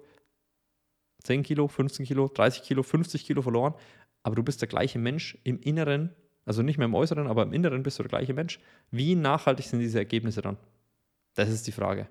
[1.23, 3.75] 10 Kilo, 15 Kilo, 30 Kilo, 50 Kilo verloren,
[4.23, 6.15] aber du bist der gleiche Mensch im Inneren
[6.47, 8.59] also nicht mehr im Äußeren, aber im Inneren bist du der gleiche Mensch.
[8.89, 10.57] Wie nachhaltig sind diese Ergebnisse dann?
[11.35, 12.07] Das ist die Frage.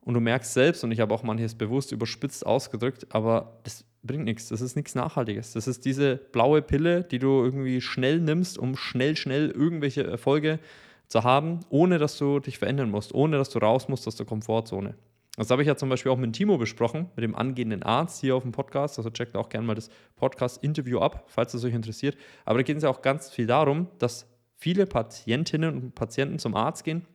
[0.00, 4.24] Und du merkst selbst, und ich habe auch manches bewusst überspitzt ausgedrückt, aber das bringt
[4.24, 4.48] nichts.
[4.48, 5.52] Das ist nichts Nachhaltiges.
[5.52, 10.58] Das ist diese blaue Pille, die du irgendwie schnell nimmst, um schnell, schnell irgendwelche Erfolge
[11.06, 14.26] zu haben, ohne dass du dich verändern musst, ohne dass du raus musst aus der
[14.26, 14.94] Komfortzone.
[15.36, 18.36] Das habe ich ja zum Beispiel auch mit Timo besprochen, mit dem angehenden Arzt hier
[18.36, 18.98] auf dem Podcast.
[18.98, 22.16] Also checkt auch gerne mal das Podcast-Interview ab, falls es euch interessiert.
[22.44, 26.54] Aber da geht es ja auch ganz viel darum, dass viele Patientinnen und Patienten zum
[26.54, 27.06] Arzt gehen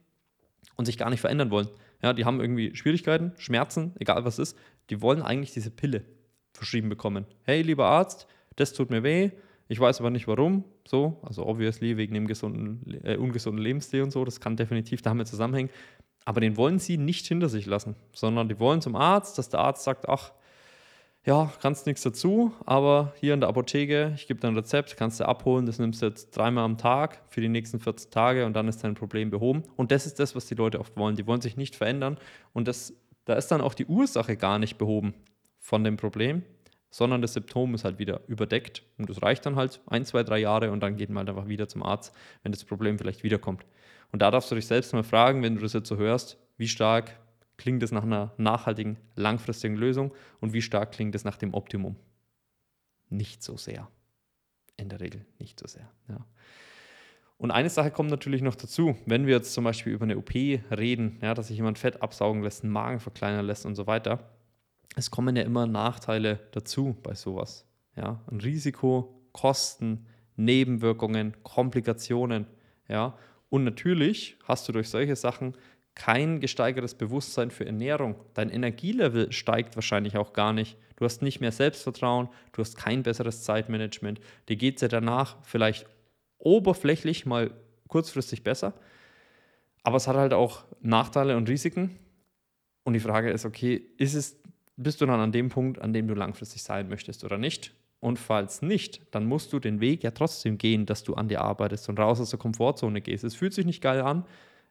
[0.75, 1.67] und sich gar nicht verändern wollen.
[2.01, 4.57] Ja, die haben irgendwie Schwierigkeiten, Schmerzen, egal was ist.
[4.89, 6.03] Die wollen eigentlich diese Pille
[6.53, 7.25] verschrieben bekommen.
[7.43, 9.31] Hey, lieber Arzt, das tut mir weh.
[9.67, 10.63] Ich weiß aber nicht warum.
[10.87, 14.23] So, also obviously wegen dem gesunden, äh, ungesunden Lebensstil und so.
[14.25, 15.69] Das kann definitiv damit zusammenhängen.
[16.27, 19.61] Aber den wollen sie nicht hinter sich lassen, sondern die wollen zum Arzt, dass der
[19.61, 20.33] Arzt sagt, ach,
[21.25, 25.21] ja, kannst nichts dazu, aber hier in der Apotheke, ich gebe dir ein Rezept, kannst
[25.21, 28.51] du abholen, das nimmst du jetzt dreimal am Tag für die nächsten 14 Tage und
[28.57, 29.63] dann ist dein Problem behoben.
[29.77, 31.15] Und das ist das, was die Leute oft wollen.
[31.15, 32.17] Die wollen sich nicht verändern
[32.51, 35.13] und das, da ist dann auch die Ursache gar nicht behoben
[35.61, 36.43] von dem Problem,
[36.89, 40.39] sondern das Symptom ist halt wieder überdeckt und das reicht dann halt ein, zwei, drei
[40.39, 42.13] Jahre und dann geht man halt einfach wieder zum Arzt,
[42.43, 43.65] wenn das Problem vielleicht wiederkommt.
[44.11, 46.67] Und da darfst du dich selbst mal fragen, wenn du das jetzt so hörst, wie
[46.67, 47.19] stark
[47.57, 51.95] klingt es nach einer nachhaltigen, langfristigen Lösung und wie stark klingt es nach dem Optimum?
[53.09, 53.87] Nicht so sehr.
[54.77, 55.89] In der Regel nicht so sehr.
[56.07, 56.25] Ja.
[57.37, 60.33] Und eine Sache kommt natürlich noch dazu, wenn wir jetzt zum Beispiel über eine OP
[60.33, 64.31] reden, ja, dass sich jemand Fett absaugen lässt, einen Magen verkleinern lässt und so weiter,
[64.95, 67.67] es kommen ja immer Nachteile dazu bei sowas.
[67.95, 72.47] Ja, ein Risiko, Kosten, Nebenwirkungen, Komplikationen.
[72.87, 73.15] Ja,
[73.49, 75.55] und natürlich hast du durch solche Sachen
[75.95, 78.15] kein gesteigertes Bewusstsein für Ernährung.
[78.35, 80.77] Dein Energielevel steigt wahrscheinlich auch gar nicht.
[80.95, 84.19] Du hast nicht mehr Selbstvertrauen, du hast kein besseres Zeitmanagement.
[84.47, 85.87] Dir geht es ja danach vielleicht
[86.37, 87.51] oberflächlich mal
[87.87, 88.73] kurzfristig besser,
[89.81, 91.97] aber es hat halt auch Nachteile und Risiken.
[92.83, 94.39] Und die Frage ist, okay, ist es,
[94.75, 97.73] bist du dann an dem Punkt, an dem du langfristig sein möchtest oder nicht?
[97.99, 101.41] Und falls nicht, dann musst du den Weg ja trotzdem gehen, dass du an dir
[101.41, 103.23] arbeitest und raus aus der Komfortzone gehst.
[103.23, 104.25] Es fühlt sich nicht geil an,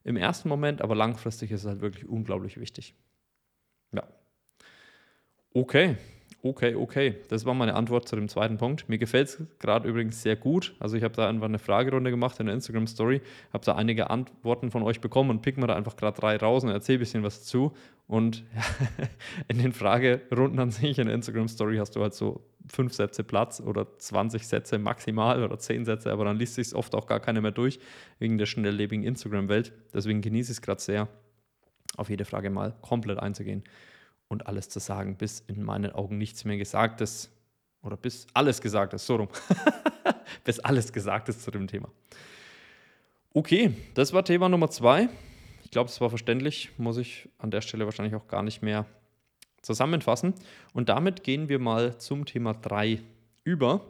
[0.05, 2.95] im ersten Moment, aber langfristig ist es halt wirklich unglaublich wichtig.
[3.93, 4.05] Ja.
[5.55, 5.97] Okay,
[6.49, 7.17] okay, okay.
[7.29, 8.89] Das war meine Antwort zu dem zweiten Punkt.
[8.89, 10.75] Mir gefällt es gerade übrigens sehr gut.
[10.79, 13.21] Also ich habe da einfach eine Fragerunde gemacht in der Instagram Story,
[13.53, 16.65] habe da einige Antworten von euch bekommen und pick mir da einfach gerade drei raus
[16.65, 17.73] und erzähle ein bisschen was dazu.
[18.09, 18.63] Und ja,
[19.49, 23.25] in den Fragerunden an sich in der Instagram Story hast du halt so fünf Sätze
[23.25, 27.21] Platz oder 20 Sätze maximal oder 10 Sätze, aber dann liest sich oft auch gar
[27.21, 27.79] keiner mehr durch,
[28.19, 29.73] wegen der schnelllebigen Instagram-Welt.
[29.95, 31.09] Deswegen genieße ich es gerade sehr,
[31.97, 33.63] auf jede Frage mal komplett einzugehen
[34.29, 37.31] und alles zu sagen, bis in meinen Augen nichts mehr gesagt ist
[37.83, 39.29] oder bis alles gesagt ist, so rum.
[40.45, 41.89] bis alles gesagt ist zu dem Thema.
[43.33, 45.09] Okay, das war Thema Nummer zwei.
[45.63, 48.87] Ich glaube, es war verständlich, muss ich an der Stelle wahrscheinlich auch gar nicht mehr
[49.63, 50.35] zusammenfassen.
[50.73, 53.01] Und damit gehen wir mal zum Thema 3
[53.45, 53.85] über.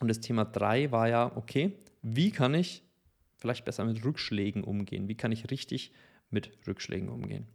[0.00, 2.82] Und das Thema 3 war ja, okay, wie kann ich
[3.36, 5.08] vielleicht besser mit Rückschlägen umgehen?
[5.08, 5.92] Wie kann ich richtig
[6.30, 7.46] mit Rückschlägen umgehen?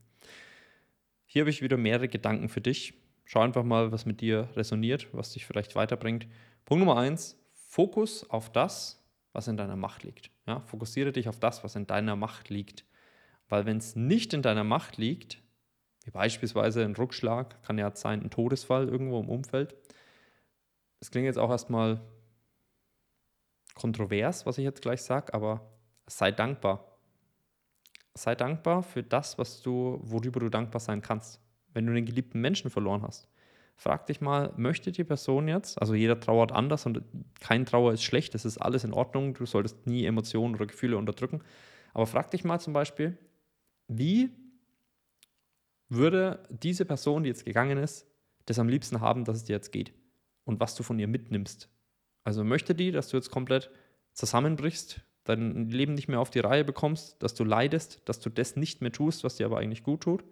[1.37, 2.95] Hier habe ich wieder mehrere Gedanken für dich.
[3.25, 6.25] Schau einfach mal, was mit dir resoniert, was dich vielleicht weiterbringt.
[6.65, 10.31] Punkt Nummer 1, Fokus auf das, was in deiner Macht liegt.
[10.47, 12.85] Ja, fokussiere dich auf das, was in deiner Macht liegt.
[13.49, 15.43] Weil wenn es nicht in deiner Macht liegt,
[16.05, 19.75] wie beispielsweise ein Rückschlag, kann ja sein, ein Todesfall irgendwo im Umfeld.
[21.01, 22.01] Es klingt jetzt auch erstmal
[23.75, 25.69] kontrovers, was ich jetzt gleich sage, aber
[26.07, 26.96] sei dankbar.
[28.17, 31.39] Sei dankbar für das, was du, worüber du dankbar sein kannst.
[31.73, 33.29] Wenn du einen geliebten Menschen verloren hast,
[33.75, 37.03] frag dich mal, möchte die Person jetzt, also jeder trauert anders und
[37.39, 40.97] kein Trauer ist schlecht, es ist alles in Ordnung, du solltest nie Emotionen oder Gefühle
[40.97, 41.41] unterdrücken,
[41.93, 43.17] aber frag dich mal zum Beispiel,
[43.87, 44.31] wie
[45.89, 48.07] würde diese Person, die jetzt gegangen ist,
[48.45, 49.93] das am liebsten haben, dass es dir jetzt geht
[50.43, 51.69] und was du von ihr mitnimmst.
[52.23, 53.69] Also möchte die, dass du jetzt komplett
[54.13, 58.55] zusammenbrichst, dein Leben nicht mehr auf die Reihe bekommst, dass du leidest, dass du das
[58.55, 60.23] nicht mehr tust, was dir aber eigentlich gut tut?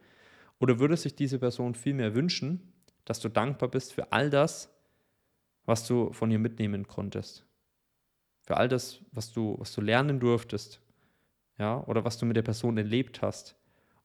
[0.60, 4.74] Oder würde sich diese Person vielmehr wünschen, dass du dankbar bist für all das,
[5.66, 7.46] was du von ihr mitnehmen konntest?
[8.42, 10.82] Für all das, was du, was du lernen durftest,
[11.58, 13.56] ja, oder was du mit der Person erlebt hast.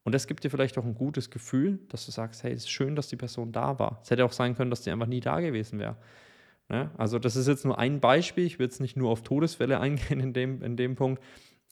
[0.02, 2.70] Und das gibt dir vielleicht auch ein gutes Gefühl, dass du sagst, hey, es ist
[2.70, 4.00] schön, dass die Person da war.
[4.02, 5.96] Es hätte auch sein können, dass die einfach nie da gewesen wäre.
[6.70, 6.90] Ne?
[6.96, 8.44] Also das ist jetzt nur ein Beispiel.
[8.44, 11.22] Ich will jetzt nicht nur auf Todesfälle eingehen in dem, in dem Punkt.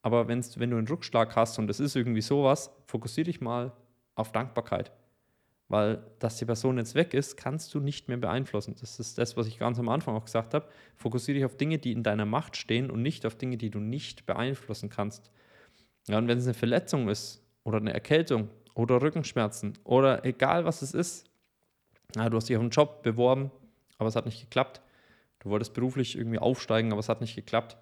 [0.02, 3.72] Aber wenn's, wenn du einen Rückschlag hast und es ist irgendwie sowas, fokussiere dich mal
[4.14, 4.92] auf Dankbarkeit.
[5.70, 8.74] Weil, dass die Person jetzt weg ist, kannst du nicht mehr beeinflussen.
[8.80, 10.66] Das ist das, was ich ganz am Anfang auch gesagt habe.
[10.96, 13.78] Fokussiere dich auf Dinge, die in deiner Macht stehen und nicht auf Dinge, die du
[13.78, 15.30] nicht beeinflussen kannst.
[16.06, 20.82] Ja, und wenn es eine Verletzung ist, oder eine Erkältung oder Rückenschmerzen oder egal was
[20.82, 21.26] es ist.
[22.16, 23.50] Ja, du hast dich auf einen Job beworben,
[23.98, 24.80] aber es hat nicht geklappt.
[25.40, 27.77] Du wolltest beruflich irgendwie aufsteigen, aber es hat nicht geklappt.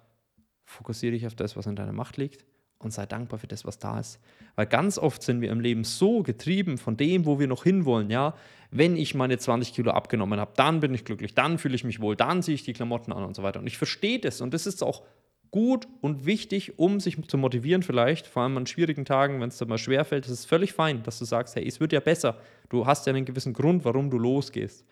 [0.65, 2.45] Fokussiere dich auf das, was in deiner Macht liegt
[2.79, 4.19] und sei dankbar für das, was da ist.
[4.55, 8.09] Weil ganz oft sind wir im Leben so getrieben von dem, wo wir noch hinwollen.
[8.09, 8.35] Ja,
[8.69, 11.99] wenn ich meine 20 Kilo abgenommen habe, dann bin ich glücklich, dann fühle ich mich
[11.99, 13.59] wohl, dann ziehe ich die Klamotten an und so weiter.
[13.59, 15.03] Und ich verstehe das und das ist auch
[15.49, 19.57] gut und wichtig, um sich zu motivieren vielleicht, vor allem an schwierigen Tagen, wenn es
[19.57, 22.37] dir mal schwerfällt, ist es völlig fein, dass du sagst, hey, es wird ja besser.
[22.69, 24.85] Du hast ja einen gewissen Grund, warum du losgehst.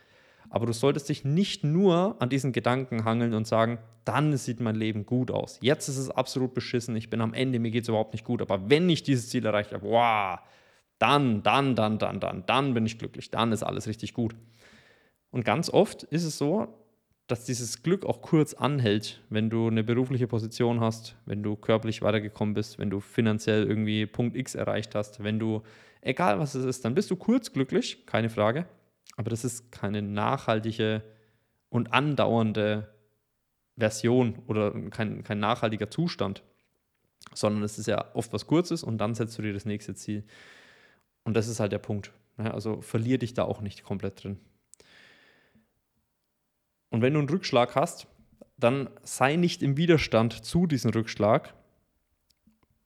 [0.50, 4.76] Aber du solltest dich nicht nur an diesen Gedanken hangeln und sagen, dann sieht mein
[4.76, 5.58] Leben gut aus.
[5.62, 8.42] Jetzt ist es absolut beschissen, ich bin am Ende, mir geht es überhaupt nicht gut.
[8.42, 10.40] Aber wenn ich dieses Ziel erreicht habe, wow,
[11.00, 14.36] dann, dann, dann, dann, dann, dann bin ich glücklich, dann ist alles richtig gut.
[15.32, 16.68] Und ganz oft ist es so,
[17.28, 22.02] dass dieses Glück auch kurz anhält, wenn du eine berufliche Position hast, wenn du körperlich
[22.02, 25.64] weitergekommen bist, wenn du finanziell irgendwie Punkt X erreicht hast, wenn du,
[26.02, 28.68] egal was es ist, dann bist du kurz glücklich, keine Frage,
[29.16, 31.04] aber das ist keine nachhaltige
[31.70, 32.94] und andauernde
[33.78, 36.44] Version oder kein, kein nachhaltiger Zustand,
[37.34, 40.24] sondern es ist ja oft was Kurzes und dann setzt du dir das nächste Ziel.
[41.24, 42.12] Und das ist halt der Punkt.
[42.38, 42.54] Ne?
[42.54, 44.40] Also verlier dich da auch nicht komplett drin.
[46.90, 48.08] Und wenn du einen Rückschlag hast,
[48.58, 51.54] dann sei nicht im Widerstand zu diesem Rückschlag,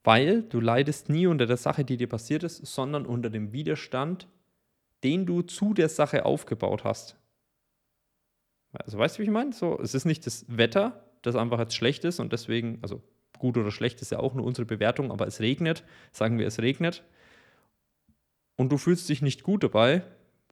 [0.02, 4.26] weil du leidest nie unter der Sache, die dir passiert ist, sondern unter dem Widerstand
[5.04, 7.16] den du zu der Sache aufgebaut hast.
[8.72, 9.52] Also weißt du, wie ich meine?
[9.52, 13.02] So, es ist nicht das Wetter, das einfach jetzt schlecht ist und deswegen, also
[13.38, 16.60] gut oder schlecht ist ja auch nur unsere Bewertung, aber es regnet, sagen wir, es
[16.60, 17.02] regnet.
[18.56, 20.02] Und du fühlst dich nicht gut dabei,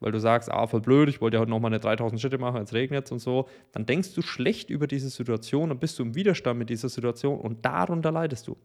[0.00, 2.58] weil du sagst, ah, voll blöd, ich wollte ja heute nochmal eine 3000 Schritte machen,
[2.58, 6.02] jetzt regnet es und so, dann denkst du schlecht über diese Situation und bist du
[6.02, 8.56] im Widerstand mit dieser Situation und darunter leidest du.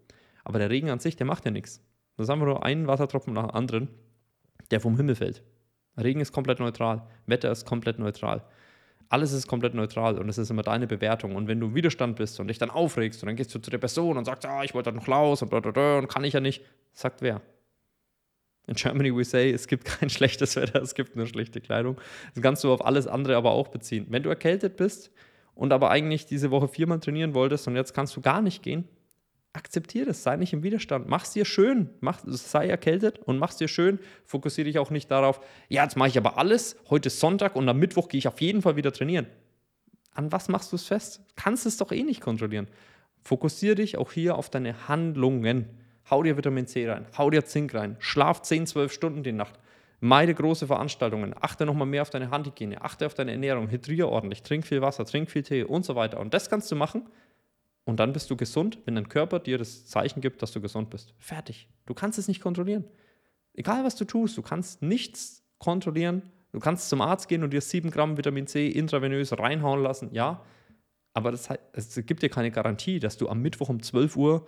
[0.44, 1.82] Aber der Regen an sich, der macht ja nichts.
[2.16, 3.90] Das ist einfach nur ein Wassertropfen nach dem anderen,
[4.72, 5.44] der vom Himmel fällt.
[6.02, 8.44] Regen ist komplett neutral, Wetter ist komplett neutral.
[9.10, 11.36] Alles ist komplett neutral und es ist immer deine Bewertung.
[11.36, 13.70] Und wenn du im Widerstand bist und dich dann aufregst und dann gehst du zu
[13.70, 16.64] der Person und sagst, ah, ich wollte noch raus und, und kann ich ja nicht,
[16.94, 17.42] sagt wer?
[18.66, 21.98] In Germany we say, es gibt kein schlechtes Wetter, es gibt nur schlechte Kleidung.
[22.34, 24.08] Das kannst du auf alles andere aber auch beziehen.
[24.10, 25.12] Wenn du erkältet bist
[25.54, 28.88] und aber eigentlich diese Woche viermal trainieren wolltest und jetzt kannst du gar nicht gehen,
[29.54, 33.52] akzeptiere das, sei nicht im Widerstand, mach es dir schön, mach, sei erkältet und mach
[33.52, 34.00] es dir schön.
[34.26, 35.40] Fokussiere dich auch nicht darauf,
[35.70, 38.42] ja, jetzt mache ich aber alles, heute ist Sonntag und am Mittwoch gehe ich auf
[38.42, 39.28] jeden Fall wieder trainieren.
[40.16, 41.22] An was machst du es fest?
[41.36, 42.68] Kannst es doch eh nicht kontrollieren.
[43.22, 45.70] Fokussiere dich auch hier auf deine Handlungen.
[46.10, 49.58] Hau dir Vitamin C rein, hau dir Zink rein, schlaf 10, 12 Stunden die Nacht.
[50.02, 54.44] Meide große Veranstaltungen, achte nochmal mehr auf deine Handhygiene, achte auf deine Ernährung, hydriere ordentlich,
[54.44, 56.20] trink viel Wasser, trink viel Tee und so weiter.
[56.20, 57.06] Und das kannst du machen
[57.86, 60.90] und dann bist du gesund, wenn dein Körper dir das Zeichen gibt, dass du gesund
[60.90, 61.14] bist.
[61.18, 61.68] Fertig.
[61.86, 62.86] Du kannst es nicht kontrollieren.
[63.54, 66.24] Egal was du tust, du kannst nichts kontrollieren.
[66.54, 70.44] Du kannst zum Arzt gehen und dir 7 Gramm Vitamin C intravenös reinhauen lassen, ja.
[71.14, 74.48] Aber das, es gibt dir keine Garantie, dass du am Mittwoch um 12 Uhr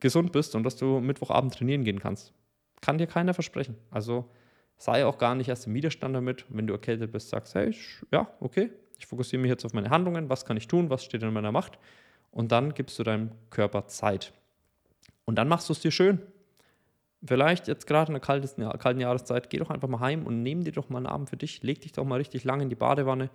[0.00, 2.32] gesund bist und dass du Mittwochabend trainieren gehen kannst.
[2.80, 3.76] Kann dir keiner versprechen.
[3.90, 4.30] Also
[4.76, 6.44] sei auch gar nicht erst im Widerstand damit.
[6.48, 7.74] Wenn du erkältet bist, sagst, hey,
[8.12, 11.22] ja, okay, ich fokussiere mich jetzt auf meine Handlungen, was kann ich tun, was steht
[11.22, 11.78] in meiner Macht
[12.30, 14.32] und dann gibst du deinem Körper Zeit.
[15.24, 16.20] Und dann machst du es dir schön.
[17.24, 20.72] Vielleicht jetzt gerade in der kalten Jahreszeit, geh doch einfach mal heim und nimm dir
[20.72, 23.28] doch mal einen Abend für dich, leg dich doch mal richtig lang in die Badewanne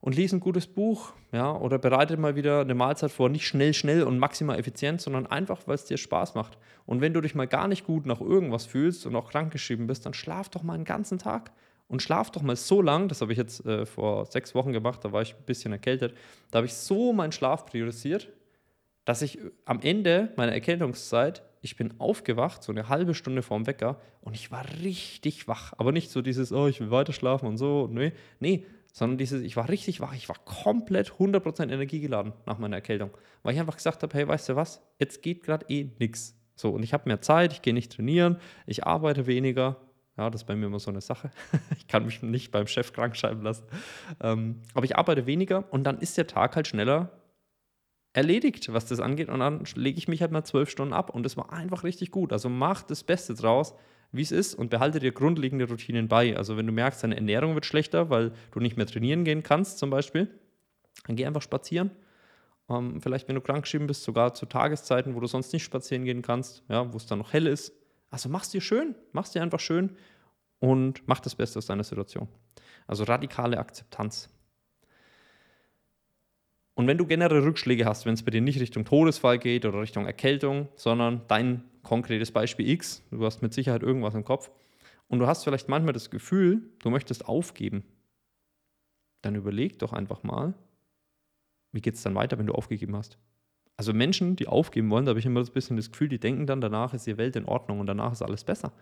[0.00, 3.74] und lies ein gutes Buch, ja, oder bereite mal wieder eine Mahlzeit vor, nicht schnell,
[3.74, 6.58] schnell und maximal effizient, sondern einfach, weil es dir Spaß macht.
[6.86, 10.06] Und wenn du dich mal gar nicht gut nach irgendwas fühlst und auch krankgeschrieben bist,
[10.06, 11.52] dann schlaf doch mal einen ganzen Tag
[11.90, 15.04] und schlaf doch mal so lang, das habe ich jetzt äh, vor sechs Wochen gemacht,
[15.04, 16.14] da war ich ein bisschen erkältet,
[16.50, 18.28] da habe ich so meinen Schlaf priorisiert,
[19.04, 24.00] dass ich am Ende meiner Erkältungszeit, ich bin aufgewacht, so eine halbe Stunde vorm Wecker
[24.20, 25.72] und ich war richtig wach.
[25.78, 29.42] Aber nicht so dieses, oh, ich will weiter schlafen und so, nee, nee, sondern dieses,
[29.42, 33.10] ich war richtig wach, ich war komplett 100% energiegeladen nach meiner Erkältung,
[33.42, 36.36] weil ich einfach gesagt habe, hey, weißt du was, jetzt geht gerade eh nichts.
[36.54, 39.76] So, und ich habe mehr Zeit, ich gehe nicht trainieren, ich arbeite weniger,
[40.20, 41.30] ja, das ist bei mir immer so eine Sache.
[41.78, 43.64] ich kann mich nicht beim Chef krank schreiben lassen.
[44.22, 47.10] Ähm, aber ich arbeite weniger und dann ist der Tag halt schneller
[48.12, 49.30] erledigt, was das angeht.
[49.30, 52.10] Und dann lege ich mich halt mal zwölf Stunden ab und das war einfach richtig
[52.10, 52.34] gut.
[52.34, 53.74] Also mach das Beste draus,
[54.12, 56.36] wie es ist und behalte dir grundlegende Routinen bei.
[56.36, 59.78] Also wenn du merkst, deine Ernährung wird schlechter, weil du nicht mehr trainieren gehen kannst
[59.78, 60.28] zum Beispiel,
[61.06, 61.92] dann geh einfach spazieren.
[62.68, 66.20] Ähm, vielleicht, wenn du krankgeschrieben bist, sogar zu Tageszeiten, wo du sonst nicht spazieren gehen
[66.20, 67.72] kannst, ja, wo es dann noch hell ist,
[68.10, 69.96] also mach's dir schön, mach's dir einfach schön
[70.58, 72.28] und mach das Beste aus deiner Situation.
[72.86, 74.28] Also radikale Akzeptanz.
[76.74, 79.80] Und wenn du generell Rückschläge hast, wenn es bei dir nicht Richtung Todesfall geht oder
[79.80, 84.50] Richtung Erkältung, sondern dein konkretes Beispiel X, du hast mit Sicherheit irgendwas im Kopf
[85.08, 87.84] und du hast vielleicht manchmal das Gefühl, du möchtest aufgeben,
[89.22, 90.54] dann überleg doch einfach mal,
[91.72, 93.18] wie geht es dann weiter, wenn du aufgegeben hast?
[93.80, 96.20] Also Menschen, die aufgeben wollen, da habe ich immer so ein bisschen das Gefühl, die
[96.20, 98.74] denken dann, danach ist die Welt in Ordnung und danach ist alles besser.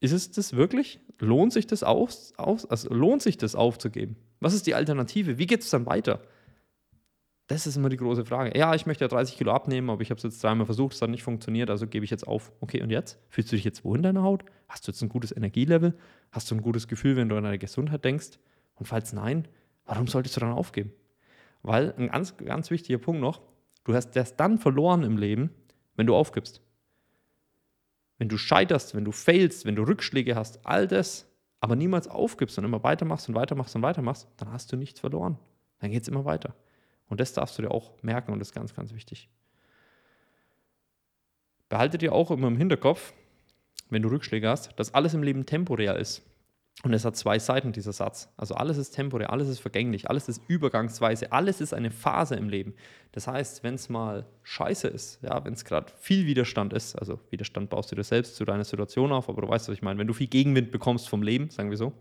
[0.00, 0.98] Ist es das wirklich?
[1.20, 4.16] Lohnt sich das aus, aus also lohnt sich das aufzugeben?
[4.40, 5.38] Was ist die Alternative?
[5.38, 6.20] Wie geht es dann weiter?
[7.46, 8.58] Das ist immer die große Frage.
[8.58, 11.00] Ja, ich möchte ja 30 Kilo abnehmen, aber ich habe es jetzt dreimal versucht, es
[11.00, 12.50] hat nicht funktioniert, also gebe ich jetzt auf.
[12.58, 13.20] Okay, und jetzt?
[13.28, 14.44] Fühlst du dich jetzt wohl in deiner Haut?
[14.68, 15.96] Hast du jetzt ein gutes Energielevel?
[16.32, 18.40] Hast du ein gutes Gefühl, wenn du an deine Gesundheit denkst?
[18.74, 19.46] Und falls nein,
[19.84, 20.92] warum solltest du dann aufgeben?
[21.62, 23.42] Weil ein ganz, ganz wichtiger Punkt noch,
[23.84, 25.50] Du hast erst dann verloren im Leben,
[25.96, 26.60] wenn du aufgibst.
[28.18, 31.26] Wenn du scheiterst, wenn du failst, wenn du Rückschläge hast, all das,
[31.60, 35.38] aber niemals aufgibst und immer weitermachst und weitermachst und weitermachst, dann hast du nichts verloren.
[35.78, 36.54] Dann geht es immer weiter.
[37.08, 39.28] Und das darfst du dir auch merken und das ist ganz, ganz wichtig.
[41.68, 43.12] Behalte dir auch immer im Hinterkopf,
[43.88, 46.22] wenn du Rückschläge hast, dass alles im Leben temporär ist.
[46.82, 48.32] Und es hat zwei Seiten, dieser Satz.
[48.38, 52.48] Also alles ist temporär, alles ist vergänglich, alles ist übergangsweise, alles ist eine Phase im
[52.48, 52.74] Leben.
[53.12, 57.20] Das heißt, wenn es mal scheiße ist, ja, wenn es gerade viel Widerstand ist, also
[57.28, 59.98] Widerstand baust du dir selbst zu deiner Situation auf, aber du weißt, was ich meine,
[59.98, 61.92] wenn du viel Gegenwind bekommst vom Leben, sagen wir so,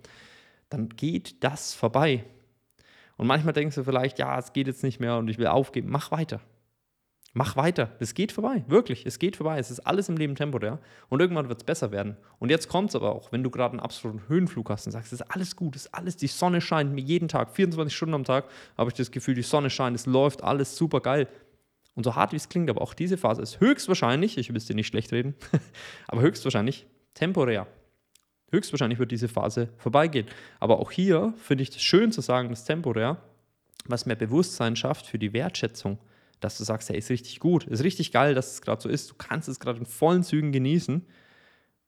[0.69, 2.23] dann geht das vorbei.
[3.17, 5.89] Und manchmal denkst du vielleicht, ja, es geht jetzt nicht mehr und ich will aufgeben,
[5.89, 6.39] mach weiter.
[7.33, 7.91] Mach weiter.
[7.99, 8.63] Es geht vorbei.
[8.67, 9.05] Wirklich.
[9.05, 9.59] Es geht vorbei.
[9.59, 10.79] Es ist alles im Leben temporär.
[11.09, 12.17] Und irgendwann wird es besser werden.
[12.39, 15.13] Und jetzt kommt es aber auch, wenn du gerade einen absoluten Höhenflug hast und sagst,
[15.13, 18.15] es ist alles gut, es ist alles, die Sonne scheint mir jeden Tag, 24 Stunden
[18.15, 18.45] am Tag,
[18.77, 21.27] habe ich das Gefühl, die Sonne scheint, es läuft alles super geil.
[21.95, 24.65] Und so hart wie es klingt, aber auch diese Phase ist höchstwahrscheinlich, ich will es
[24.65, 25.35] dir nicht schlecht reden,
[26.07, 27.67] aber höchstwahrscheinlich temporär.
[28.51, 30.25] Höchstwahrscheinlich wird diese Phase vorbeigehen.
[30.59, 33.17] Aber auch hier finde ich es schön zu sagen, dass temporär,
[33.85, 35.99] was mehr Bewusstsein schafft für die Wertschätzung
[36.39, 39.09] dass du sagst, hey, ist richtig gut, ist richtig geil, dass es gerade so ist,
[39.11, 41.05] du kannst es gerade in vollen Zügen genießen,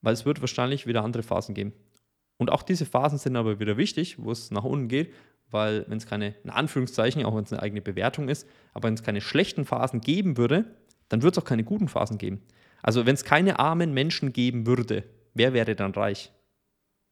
[0.01, 1.73] weil es wird wahrscheinlich wieder andere Phasen geben.
[2.37, 5.13] Und auch diese Phasen sind aber wieder wichtig, wo es nach unten geht,
[5.51, 8.95] weil wenn es keine, in Anführungszeichen, auch wenn es eine eigene Bewertung ist, aber wenn
[8.95, 10.65] es keine schlechten Phasen geben würde,
[11.09, 12.41] dann wird es auch keine guten Phasen geben.
[12.81, 16.31] Also wenn es keine armen Menschen geben würde, wer wäre dann reich?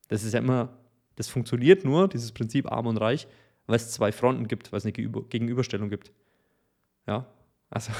[0.08, 0.76] Das ist ja immer,
[1.16, 3.28] das funktioniert nur, dieses Prinzip arm und reich,
[3.66, 6.10] weil es zwei Fronten gibt, weil es eine Gegenüberstellung gibt.
[7.10, 7.26] Ja,
[7.70, 7.90] also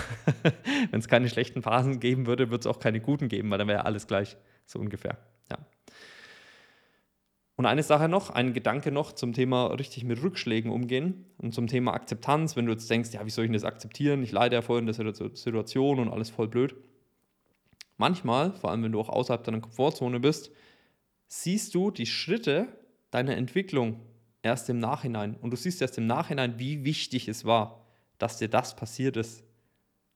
[0.92, 3.66] wenn es keine schlechten Phasen geben würde, würde es auch keine guten geben, weil dann
[3.66, 4.36] wäre alles gleich,
[4.66, 5.18] so ungefähr.
[5.50, 5.58] Ja.
[7.56, 11.66] Und eine Sache noch, ein Gedanke noch zum Thema richtig mit Rückschlägen umgehen und zum
[11.66, 14.22] Thema Akzeptanz, wenn du jetzt denkst, ja, wie soll ich das akzeptieren?
[14.22, 16.76] Ich leide ja vorhin in der Situation und alles voll blöd.
[17.96, 20.52] Manchmal, vor allem wenn du auch außerhalb deiner Komfortzone bist,
[21.26, 22.68] siehst du die Schritte
[23.10, 24.00] deiner Entwicklung
[24.42, 25.34] erst im Nachhinein.
[25.34, 27.79] Und du siehst erst im Nachhinein, wie wichtig es war
[28.20, 29.44] dass dir das passiert ist.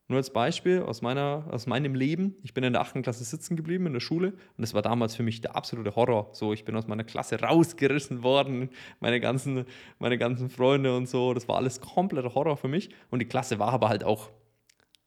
[0.07, 2.37] Nur als Beispiel aus, meiner, aus meinem Leben.
[2.43, 3.03] Ich bin in der 8.
[3.03, 6.29] Klasse sitzen geblieben in der Schule und das war damals für mich der absolute Horror.
[6.33, 8.69] So, ich bin aus meiner Klasse rausgerissen worden,
[9.01, 9.65] meine ganzen,
[9.99, 11.33] meine ganzen Freunde und so.
[11.33, 12.91] Das war alles kompletter Horror für mich.
[13.11, 14.31] Und die Klasse war aber halt auch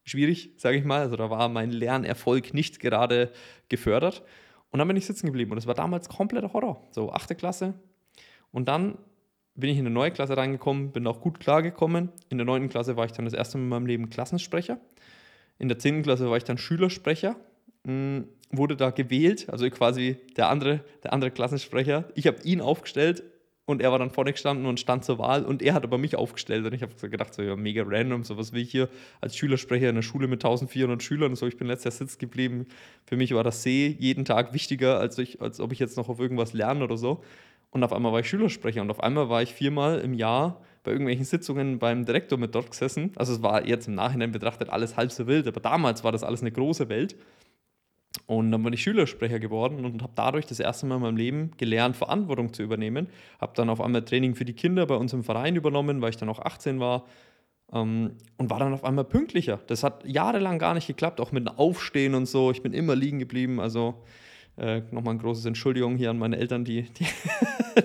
[0.03, 1.01] schwierig, sage ich mal.
[1.01, 3.31] Also da war mein Lernerfolg nicht gerade
[3.69, 4.23] gefördert.
[4.71, 6.81] Und dann bin ich sitzen geblieben und das war damals kompletter Horror.
[6.89, 7.37] So, 8.
[7.37, 7.75] Klasse.
[8.51, 8.97] Und dann
[9.57, 12.09] bin ich in eine neue Klasse reingekommen, bin auch gut klargekommen.
[12.29, 14.79] In der neunten Klasse war ich dann das erste Mal in meinem Leben Klassensprecher.
[15.59, 17.35] In der zehnten Klasse war ich dann Schülersprecher,
[17.83, 22.05] mh, hm, wurde da gewählt, also quasi der andere, der andere Klassensprecher.
[22.15, 23.23] Ich habe ihn aufgestellt
[23.65, 26.15] und er war dann vorne gestanden und stand zur Wahl und er hat aber mich
[26.15, 28.87] aufgestellt und ich habe gedacht, so ja, mega random, so was will ich hier
[29.19, 32.17] als Schülersprecher in einer Schule mit 1400 Schülern und so, ich bin letztes Jahr Sitz
[32.17, 32.67] geblieben.
[33.05, 36.07] Für mich war das See jeden Tag wichtiger, als, ich, als ob ich jetzt noch
[36.07, 37.23] auf irgendwas lerne oder so.
[37.69, 40.91] Und auf einmal war ich Schülersprecher und auf einmal war ich viermal im Jahr bei
[40.91, 43.11] irgendwelchen Sitzungen beim Direktor mit dort gesessen.
[43.17, 46.23] Also es war jetzt im Nachhinein betrachtet alles halb so wild, aber damals war das
[46.23, 47.15] alles eine große Welt.
[48.25, 51.51] Und dann bin ich Schülersprecher geworden und habe dadurch das erste Mal in meinem Leben
[51.57, 53.07] gelernt, Verantwortung zu übernehmen.
[53.39, 56.17] Habe dann auf einmal Training für die Kinder bei uns im Verein übernommen, weil ich
[56.17, 57.05] dann auch 18 war.
[57.71, 59.59] Ähm, und war dann auf einmal pünktlicher.
[59.67, 62.51] Das hat jahrelang gar nicht geklappt, auch mit dem Aufstehen und so.
[62.51, 63.59] Ich bin immer liegen geblieben.
[63.59, 64.03] Also
[64.57, 67.05] äh, nochmal ein großes Entschuldigung hier an meine Eltern, die, die,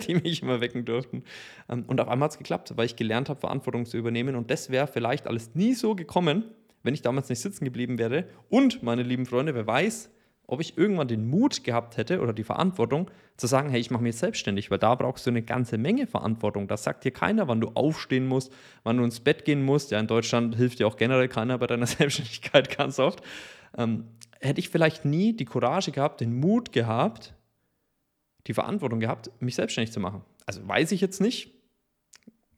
[0.06, 1.22] die mich immer wecken durften.
[1.68, 4.36] Ähm, und auf einmal hat es geklappt, weil ich gelernt habe, Verantwortung zu übernehmen.
[4.36, 6.44] Und das wäre vielleicht alles nie so gekommen,
[6.82, 8.24] wenn ich damals nicht sitzen geblieben wäre.
[8.48, 10.10] Und, meine lieben Freunde, wer weiß,
[10.46, 14.02] ob ich irgendwann den Mut gehabt hätte oder die Verantwortung zu sagen, hey, ich mache
[14.02, 16.68] mich selbstständig, weil da brauchst du eine ganze Menge Verantwortung.
[16.68, 18.52] Das sagt dir keiner, wann du aufstehen musst,
[18.82, 19.90] wann du ins Bett gehen musst.
[19.92, 23.22] Ja, in Deutschland hilft dir auch generell keiner bei deiner Selbstständigkeit ganz oft.
[23.76, 24.04] Ähm,
[24.40, 27.34] hätte ich vielleicht nie die Courage gehabt, den Mut gehabt,
[28.46, 30.22] die Verantwortung gehabt, mich selbstständig zu machen.
[30.46, 31.52] Also weiß ich jetzt nicht,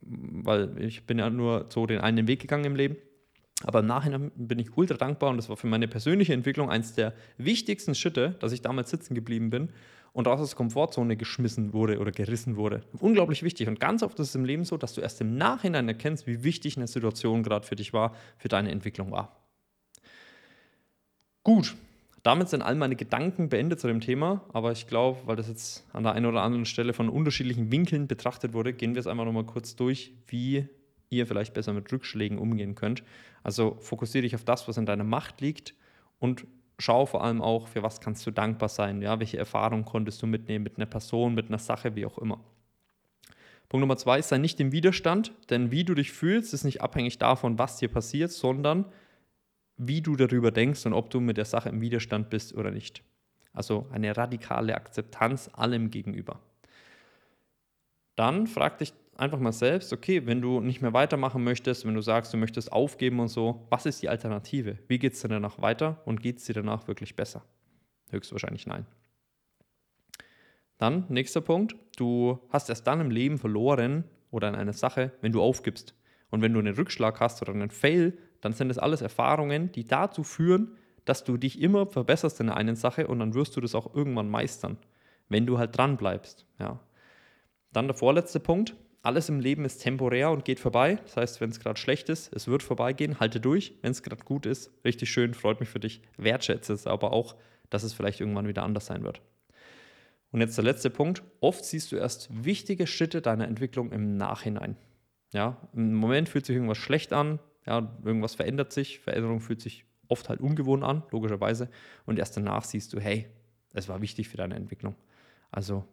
[0.01, 2.97] weil ich bin ja nur so den einen Weg gegangen im Leben.
[3.63, 6.93] Aber im Nachhinein bin ich ultra dankbar und das war für meine persönliche Entwicklung eines
[6.93, 9.69] der wichtigsten Schritte, dass ich damals sitzen geblieben bin
[10.11, 12.81] und aus der Komfortzone geschmissen wurde oder gerissen wurde.
[12.99, 13.67] Unglaublich wichtig.
[13.67, 16.43] Und ganz oft ist es im Leben so, dass du erst im Nachhinein erkennst, wie
[16.43, 19.44] wichtig eine Situation gerade für dich war, für deine Entwicklung war.
[21.45, 21.75] Gut,
[22.23, 25.85] damit sind all meine Gedanken beendet zu dem Thema, aber ich glaube, weil das jetzt
[25.93, 29.25] an der einen oder anderen Stelle von unterschiedlichen Winkeln betrachtet wurde, gehen wir es einfach
[29.25, 30.67] nochmal kurz durch, wie
[31.11, 33.03] ihr vielleicht besser mit Rückschlägen umgehen könnt.
[33.43, 35.75] Also fokussiere dich auf das, was in deiner Macht liegt
[36.17, 36.47] und
[36.79, 40.25] schau vor allem auch, für was kannst du dankbar sein, ja, welche Erfahrungen konntest du
[40.25, 42.39] mitnehmen mit einer Person, mit einer Sache, wie auch immer.
[43.69, 47.19] Punkt Nummer zwei, sei nicht im Widerstand, denn wie du dich fühlst, ist nicht abhängig
[47.19, 48.85] davon, was dir passiert, sondern
[49.77, 53.03] wie du darüber denkst und ob du mit der Sache im Widerstand bist oder nicht.
[53.53, 56.39] Also eine radikale Akzeptanz allem gegenüber.
[58.15, 62.01] Dann frag dich einfach mal selbst, okay, wenn du nicht mehr weitermachen möchtest, wenn du
[62.01, 64.77] sagst, du möchtest aufgeben und so, was ist die Alternative?
[64.87, 67.43] Wie geht es dir danach weiter und geht es dir danach wirklich besser?
[68.11, 68.85] Höchstwahrscheinlich nein.
[70.77, 75.31] Dann, nächster Punkt, du hast erst dann im Leben verloren oder in einer Sache, wenn
[75.31, 75.95] du aufgibst.
[76.29, 79.85] Und wenn du einen Rückschlag hast oder einen Fail, dann sind das alles Erfahrungen, die
[79.85, 83.73] dazu führen, dass du dich immer verbesserst in einer Sache und dann wirst du das
[83.73, 84.77] auch irgendwann meistern,
[85.29, 86.45] wenn du halt dran bleibst.
[86.59, 86.79] Ja.
[87.73, 88.75] Dann der vorletzte Punkt.
[89.05, 90.99] alles im Leben ist temporär und geht vorbei.
[91.05, 93.73] Das heißt, wenn es gerade schlecht ist, es wird vorbeigehen, halte durch.
[93.81, 97.35] Wenn es gerade gut ist, richtig schön, freut mich für dich, wertschätze es aber auch,
[97.69, 99.21] dass es vielleicht irgendwann wieder anders sein wird.
[100.31, 101.23] Und jetzt der letzte Punkt.
[101.39, 104.75] Oft siehst du erst wichtige Schritte deiner Entwicklung im Nachhinein.
[105.33, 109.85] Ja, im Moment fühlt sich irgendwas schlecht an, ja, irgendwas verändert sich, Veränderung fühlt sich
[110.07, 111.69] oft halt ungewohnt an, logischerweise.
[112.05, 113.27] Und erst danach siehst du, hey,
[113.73, 114.95] es war wichtig für deine Entwicklung.
[115.51, 115.83] Also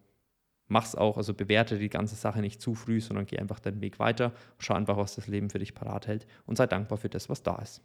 [0.68, 3.98] mach's auch, also bewerte die ganze Sache nicht zu früh, sondern geh einfach deinen Weg
[3.98, 7.28] weiter, schau einfach, was das Leben für dich parat hält und sei dankbar für das,
[7.28, 7.82] was da ist.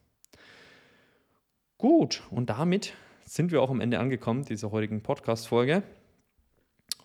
[1.78, 2.94] Gut, und damit
[3.26, 5.84] sind wir auch am Ende angekommen dieser heutigen Podcast-Folge.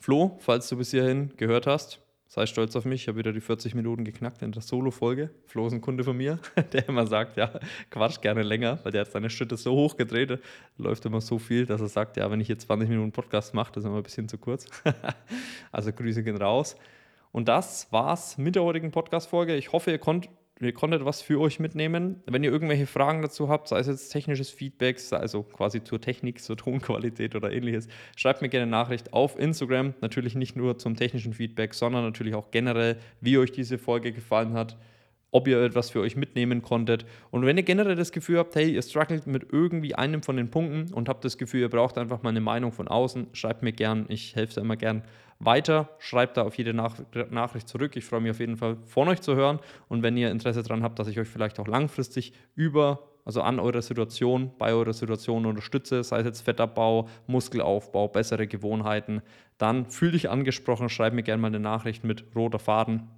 [0.01, 2.01] Flo, falls du bis hierhin gehört hast,
[2.33, 3.03] sei stolz auf mich.
[3.03, 5.29] Ich habe wieder die 40 Minuten geknackt in der Solo-Folge.
[5.45, 6.39] Flo ist ein Kunde von mir,
[6.73, 7.51] der immer sagt, ja,
[7.91, 10.39] quatsch gerne länger, weil der hat seine Schritte so hoch gedreht,
[10.79, 13.73] läuft immer so viel, dass er sagt, ja, wenn ich jetzt 20 Minuten Podcast mache,
[13.73, 14.67] das ist immer ein bisschen zu kurz.
[15.73, 16.75] also Grüße gehen raus.
[17.33, 19.55] Und das war's mit der heutigen Podcast-Folge.
[19.57, 20.31] Ich hoffe, ihr konnt,
[20.61, 22.23] ihr konntet was für euch mitnehmen.
[22.27, 26.43] Wenn ihr irgendwelche Fragen dazu habt, sei es jetzt technisches Feedback, also quasi zur Technik,
[26.43, 29.95] zur Tonqualität oder ähnliches, schreibt mir gerne eine Nachricht auf Instagram.
[30.01, 34.55] Natürlich nicht nur zum technischen Feedback, sondern natürlich auch generell, wie euch diese Folge gefallen
[34.55, 34.77] hat
[35.33, 37.05] ob ihr etwas für euch mitnehmen konntet.
[37.31, 40.51] Und wenn ihr generell das Gefühl habt, hey, ihr struggelt mit irgendwie einem von den
[40.51, 43.73] Punkten und habt das Gefühl, ihr braucht einfach mal eine Meinung von außen, schreibt mir
[43.73, 44.05] gern.
[44.09, 45.03] Ich helfe da immer gern
[45.39, 45.89] weiter.
[45.99, 46.97] Schreibt da auf jede Nach
[47.31, 47.97] Nachricht zurück.
[47.97, 49.59] Ich freue mich auf jeden Fall von euch zu hören.
[49.89, 53.61] Und wenn ihr Interesse daran habt, dass ich euch vielleicht auch langfristig über also an
[53.61, 59.23] eurer Situation, bei eurer Situation unterstütze, sei es jetzt Fettabbau, Muskelaufbau, bessere Gewohnheiten,
[59.59, 63.09] dann fühl dich angesprochen, schreib mir gerne mal eine Nachricht mit roter Faden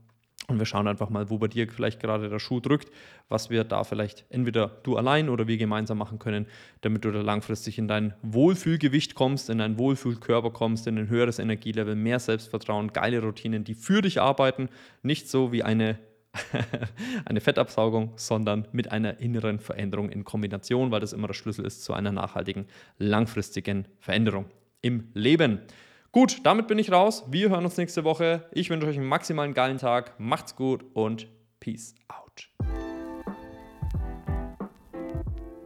[0.48, 2.90] und wir schauen einfach mal, wo bei dir vielleicht gerade der Schuh drückt,
[3.28, 6.46] was wir da vielleicht entweder du allein oder wir gemeinsam machen können,
[6.82, 11.38] damit du da langfristig in dein Wohlfühlgewicht kommst, in deinen Wohlfühlkörper kommst, in ein höheres
[11.38, 14.68] Energielevel, mehr Selbstvertrauen, geile Routinen, die für dich arbeiten,
[15.02, 15.98] nicht so wie eine
[17.24, 21.84] eine Fettabsaugung, sondern mit einer inneren Veränderung in Kombination, weil das immer der Schlüssel ist
[21.84, 22.66] zu einer nachhaltigen,
[22.98, 24.46] langfristigen Veränderung
[24.82, 25.60] im Leben.
[26.14, 27.24] Gut, damit bin ich raus.
[27.26, 28.48] Wir hören uns nächste Woche.
[28.52, 30.14] Ich wünsche euch einen maximalen geilen Tag.
[30.18, 31.26] Macht's gut und
[31.58, 32.48] Peace out.